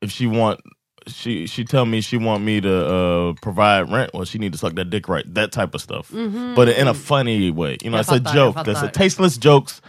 [0.00, 0.60] if she want,
[1.08, 4.58] she she tell me she want me to uh, provide rent, well, she need to
[4.58, 6.10] suck that dick right, that type of stuff,
[6.54, 7.76] but in a funny way.
[7.82, 8.56] You know, Jag it's a joke.
[8.64, 9.80] That's a tasteless jokes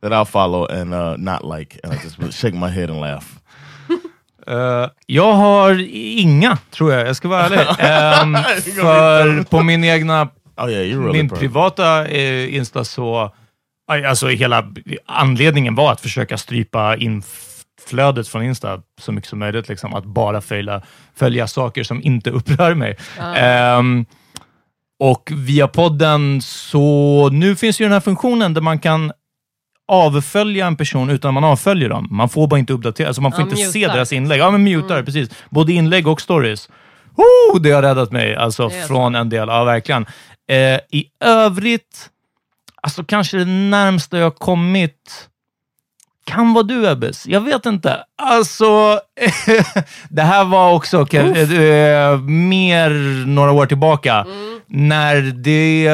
[0.00, 3.40] that I'll follow and uh, not like, and I just shake my head and laugh.
[4.48, 5.86] Eh, jag har
[6.18, 7.08] inga, tror jag.
[7.08, 7.58] Jag ska vara ärlig.
[7.78, 8.36] Ehm,
[8.80, 11.40] för på min egna, Oh yeah, really min proud.
[11.40, 13.34] privata eh, Insta så...
[14.06, 14.72] Alltså hela
[15.06, 19.68] anledningen var att försöka strypa inflödet från Insta så mycket som möjligt.
[19.68, 20.82] Liksom, att bara följa,
[21.16, 22.96] följa saker som inte upprör mig.
[23.36, 24.06] Ehm,
[24.98, 27.28] och via podden så...
[27.32, 29.12] Nu finns ju den här funktionen där man kan
[29.88, 32.08] avfölja en person utan man avföljer dem.
[32.10, 33.94] Man får bara inte uppdatera, alltså man får Ja, inte se mutar.
[33.94, 34.40] deras inlägg.
[34.40, 35.30] Ja, men mutar, precis.
[35.50, 36.68] Både inlägg och stories.
[37.16, 39.48] Oh, det har räddat mig alltså från en del.
[39.48, 40.06] Ja, verkligen.
[40.48, 40.56] Eh,
[40.90, 42.10] I övrigt,
[42.82, 45.28] alltså kanske det närmsta jag kommit
[46.24, 47.26] kan vara du Ebbes.
[47.26, 48.04] Jag vet inte.
[48.22, 49.00] Alltså,
[50.08, 52.90] det här var också okay, eh, mer
[53.26, 54.26] några år tillbaka.
[54.66, 55.88] När det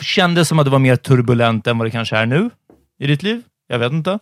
[0.00, 2.50] kändes som att det var mer turbulent än vad det kanske är nu
[3.02, 3.42] i ditt liv.
[3.68, 4.18] Jag vet inte.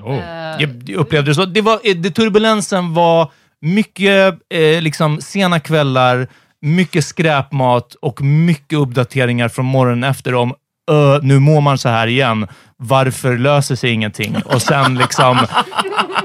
[0.00, 0.16] Oh.
[0.18, 1.44] Eh, Jag upplevde det så.
[1.44, 6.28] Det var, eh, det, turbulensen var mycket eh, liksom, sena kvällar,
[6.60, 10.54] mycket skräpmat och mycket uppdateringar från morgonen efter om
[10.90, 12.46] Uh, nu mår man så här igen.
[12.76, 14.36] Varför löser sig ingenting?
[14.44, 15.46] Och sen liksom...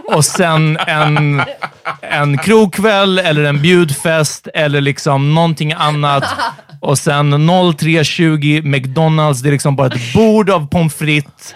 [0.08, 1.42] Och sen en,
[2.02, 6.24] en krogkväll eller en bjudfest eller liksom någonting annat.
[6.82, 9.42] Och sen 03.20 McDonalds.
[9.42, 11.56] Det är liksom bara ett bord av pommes frites.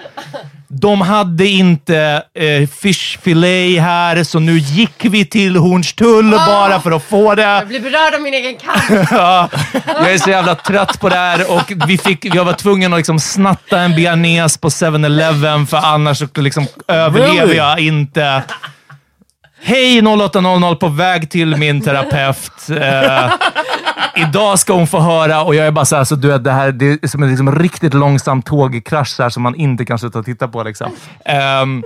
[0.74, 6.92] De hade inte eh, fish fillet här, så nu gick vi till Hornstull bara för
[6.92, 7.42] att få det.
[7.42, 9.08] Jag blir berörd av min egen kamp.
[9.12, 9.50] Ja,
[9.86, 13.00] jag är så jävla trött på det här och vi fick, jag var tvungen att
[13.00, 17.56] liksom snatta en bearnaise på 7-Eleven för annars så liksom överlever Really?
[17.56, 18.44] jag inte.
[19.64, 22.70] Hej 0800 på väg till min terapeut.
[22.70, 23.32] Eh,
[24.16, 26.52] idag ska hon få höra och jag är bara så här, så du vet, det
[26.52, 30.24] här det är som en liksom riktigt långsam tågkrasch här, som man inte kan sluta
[30.24, 30.64] titta på.
[30.64, 30.91] Liksom.
[31.26, 31.84] Ehm,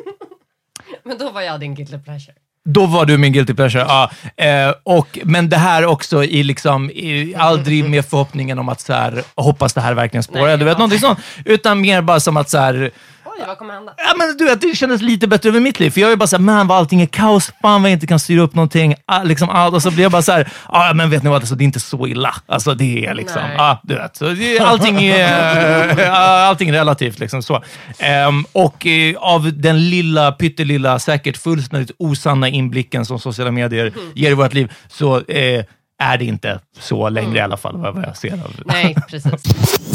[1.03, 2.33] Men då var jag din guilty pleasure.
[2.65, 3.85] då var du min guilty pleasure.
[3.87, 4.11] Ja.
[4.45, 8.93] Eh, och, men det här också i liksom, i, aldrig med förhoppningen om att så
[8.93, 10.77] här, hoppas det här verkligen spårar, du vet, ja.
[10.77, 11.19] någonting sånt.
[11.45, 12.91] Utan mer bara som att så här,
[13.39, 13.93] Oj, vad kommer hända?
[13.97, 15.89] Ja, men du vet, det kändes lite bättre över mitt liv.
[15.89, 17.53] För jag är bara såhär, man vad allting är kaos.
[17.61, 18.95] Fan vad jag inte kan styra upp någonting.
[19.05, 21.55] Ah, liksom, ah, och så blir jag bara såhär, ah, men vet ni vad, alltså,
[21.55, 22.35] det är inte så illa.
[22.47, 23.57] Alltså det är liksom, Nej.
[23.59, 24.15] ah, du vet.
[24.15, 27.19] Så det, allting, är, ah, allting är relativt.
[27.19, 27.63] Liksom, så.
[27.99, 34.31] Ehm, och eh, av den lilla, pyttelilla, säkert fullständigt osanna inblicken som sociala medier ger
[34.31, 35.65] i vårt liv, så eh,
[35.99, 38.33] är det inte så längre i alla fall, vad jag ser.
[38.33, 38.51] Av.
[38.65, 39.94] Nej, precis.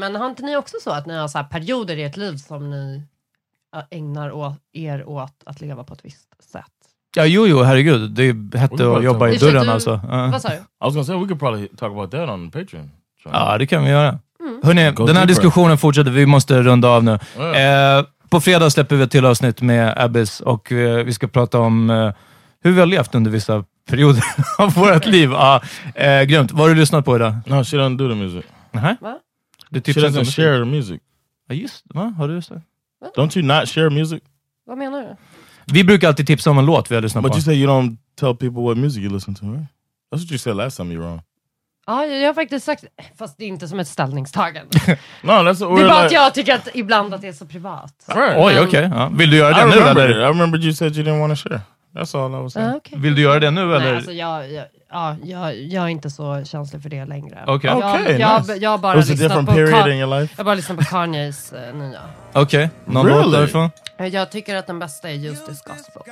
[0.00, 2.36] Men har inte ni också så att ni har så här perioder i ert liv
[2.36, 3.02] som ni
[3.90, 6.64] ägnar er åt att leva på ett visst sätt?
[7.16, 8.10] Ja, jo, jo, herregud.
[8.10, 10.00] Det hette att jobba i dörren du- alltså.
[10.10, 10.26] Ja.
[10.32, 10.54] Vad sa du?
[10.54, 12.90] I was gonna say we could probably talk about that on Patreon.
[13.24, 14.08] Ja, det kan vi göra.
[14.40, 14.60] Mm.
[14.64, 16.10] Hörrni, Go den här diskussionen fortsätter.
[16.10, 17.18] Vi måste runda av nu.
[17.38, 17.54] Ja.
[17.54, 21.58] Eh, på fredag släpper vi ett till avsnitt med Abbas och eh, vi ska prata
[21.58, 22.12] om eh,
[22.62, 24.24] hur vi har levt under vissa perioder
[24.58, 25.30] av vårt liv.
[25.32, 25.62] Ja,
[25.94, 26.52] eh, grymt.
[26.52, 27.34] Vad har du lyssnat på idag?
[27.46, 28.44] No, she doesn't do the music.
[28.72, 28.96] Nähä?
[29.70, 29.80] Va?
[29.84, 31.00] Du She doesn't share music.
[31.48, 32.14] Ja, just va?
[32.18, 32.60] Har du sagt?
[33.16, 34.22] Don't you not share music?
[34.66, 35.16] Vad menar du?
[35.72, 37.38] Vi brukar alltid tipsa om en låt vi har lyssnat But på.
[37.38, 39.66] you say you don't tell people what music you listen to, right?
[40.12, 41.20] That's what you said last time you were on.
[41.86, 42.84] Ja, jag har faktiskt sagt,
[43.18, 44.68] fast det är inte som ett ställningstagande.
[45.22, 46.14] No, that's what Det är bara att like.
[46.14, 47.94] jag tycker att ibland att det är så privat.
[48.06, 48.36] Right.
[48.38, 48.90] Oj, okej.
[48.92, 49.08] Ja.
[49.08, 50.10] Vill du göra I det nu remember?
[50.10, 51.60] I remembered you said you didn't want to share.
[51.94, 52.68] That's all I was saying.
[52.70, 52.98] Ja, okej.
[52.98, 53.96] Vill du göra det nu Nej, eller?
[53.96, 57.44] alltså jag, jag, ja, jag, jag är inte så känslig för det längre.
[57.46, 57.70] Okej.
[57.70, 58.54] Jag, Okay, jag, nice.
[58.56, 60.34] jag, bara different på Ka- in your life.
[60.36, 62.00] Jag bara lyssnar på Kanyes eh, nya.
[62.32, 63.22] Okej, någon Really?
[63.22, 63.70] låt därifrån?
[63.98, 66.02] Eh, Jag tycker att den bästa är Use This Gospel.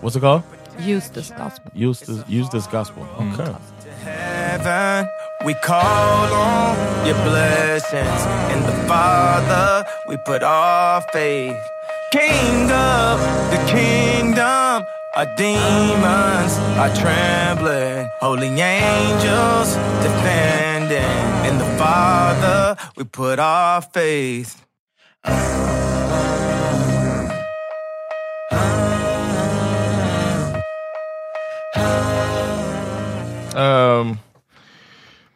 [0.00, 0.42] What's it called?
[0.96, 1.88] Use This Gospel.
[1.88, 2.18] Use this.
[2.28, 3.02] Use this gospel.
[3.16, 3.54] Okay.
[4.04, 5.06] heaven.
[5.46, 6.76] We call on
[7.06, 8.26] your blessings.
[8.54, 11.56] In the Father, we put our faith.
[12.10, 14.82] King of the kingdom,
[15.14, 18.08] our demons are trembling.
[18.20, 21.02] Holy angels defending.
[21.44, 24.64] In the Father, we put our faith.
[33.54, 34.18] Um,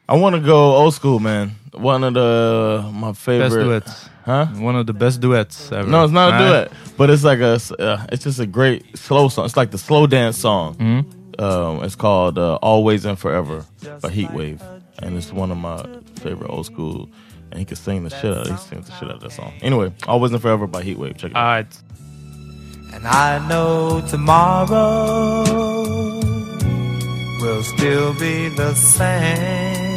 [0.08, 1.56] I want to go old school, man.
[1.74, 4.11] One of the my favorite Best duets.
[4.24, 4.46] Huh?
[4.46, 5.88] One of the best duets ever.
[5.88, 7.60] No, it's not a duet, but it's like a.
[7.78, 9.44] Uh, it's just a great slow song.
[9.44, 10.76] It's like the slow dance song.
[10.76, 11.40] Mm.
[11.40, 13.64] Um, it's called uh, "Always and Forever"
[14.00, 14.60] by Heatwave,
[14.98, 15.84] and it's one of my
[16.16, 17.08] favorite old school.
[17.50, 18.46] And he can sing the shit out.
[18.46, 19.52] He sings the shit out of that song.
[19.60, 21.16] Anyway, "Always and Forever" by Heatwave.
[21.18, 21.42] Check it out.
[21.42, 21.80] Alright.
[22.94, 25.44] And I know tomorrow
[27.40, 29.91] will still be the same.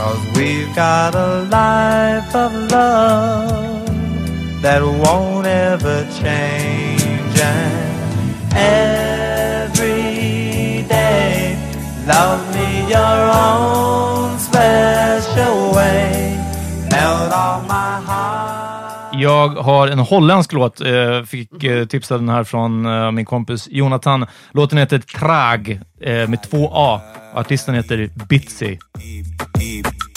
[0.00, 7.38] Cause we've got a life of love that won't ever change.
[7.38, 8.08] And
[8.54, 9.76] every
[10.88, 11.54] day,
[12.06, 16.38] love me your own special way.
[16.90, 18.50] Melt all my heart.
[19.12, 20.80] Jag har en holländsk låt.
[20.80, 24.26] Eh, fick eh, tipsa den här från eh, min kompis Jonathan.
[24.52, 25.80] Låten heter Trag
[26.28, 27.00] med två A.
[27.34, 28.78] Artisten heter Bitsy.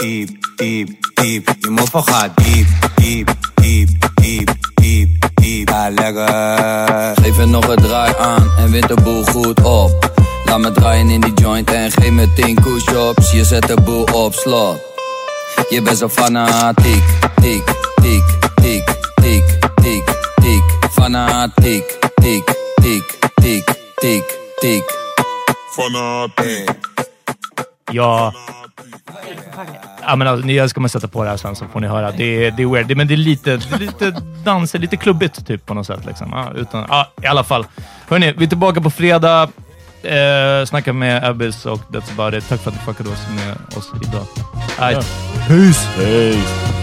[0.03, 1.55] Deep, deep, deep, deep.
[1.59, 5.69] Je moet van gaan deep, deep, deep, deep, deep, deep.
[5.69, 7.23] Ja, lekker.
[7.23, 10.11] Geef er nog een draai aan en wint de boel goed op.
[10.45, 13.31] Laat me draaien in die joint en geef me 10 push-ups.
[13.31, 14.81] Je zet de boel op slot.
[15.69, 17.03] Je bent zo fanatiek.
[17.41, 17.63] Tiek,
[18.01, 18.23] tiek,
[18.55, 20.63] tiek, tiek, tiek, tiek.
[20.91, 21.97] Fanatiek.
[22.15, 24.83] Tiek, tiek, tiek, tiek, tiek.
[25.71, 26.71] Fanatiek.
[27.91, 28.33] Ja.
[30.05, 32.11] Ja, men alltså, ni- ska man sätta på det här sen så får ni höra.
[32.11, 34.11] Det är, det är weird, det, men det är lite, det är lite
[34.43, 36.05] dans, lite klubbigt typ på något sätt.
[36.05, 36.29] Liksom.
[36.31, 37.65] Ja, utan, ja, I alla fall.
[38.09, 39.49] Hörni, vi är tillbaka på fredag.
[40.03, 42.49] Eh, snackar med Abyss och that's about it.
[42.49, 44.25] Tack för att ni fuckade oss med oss idag.
[44.79, 45.07] Right.
[45.47, 45.87] Peace.
[45.97, 46.82] Peace.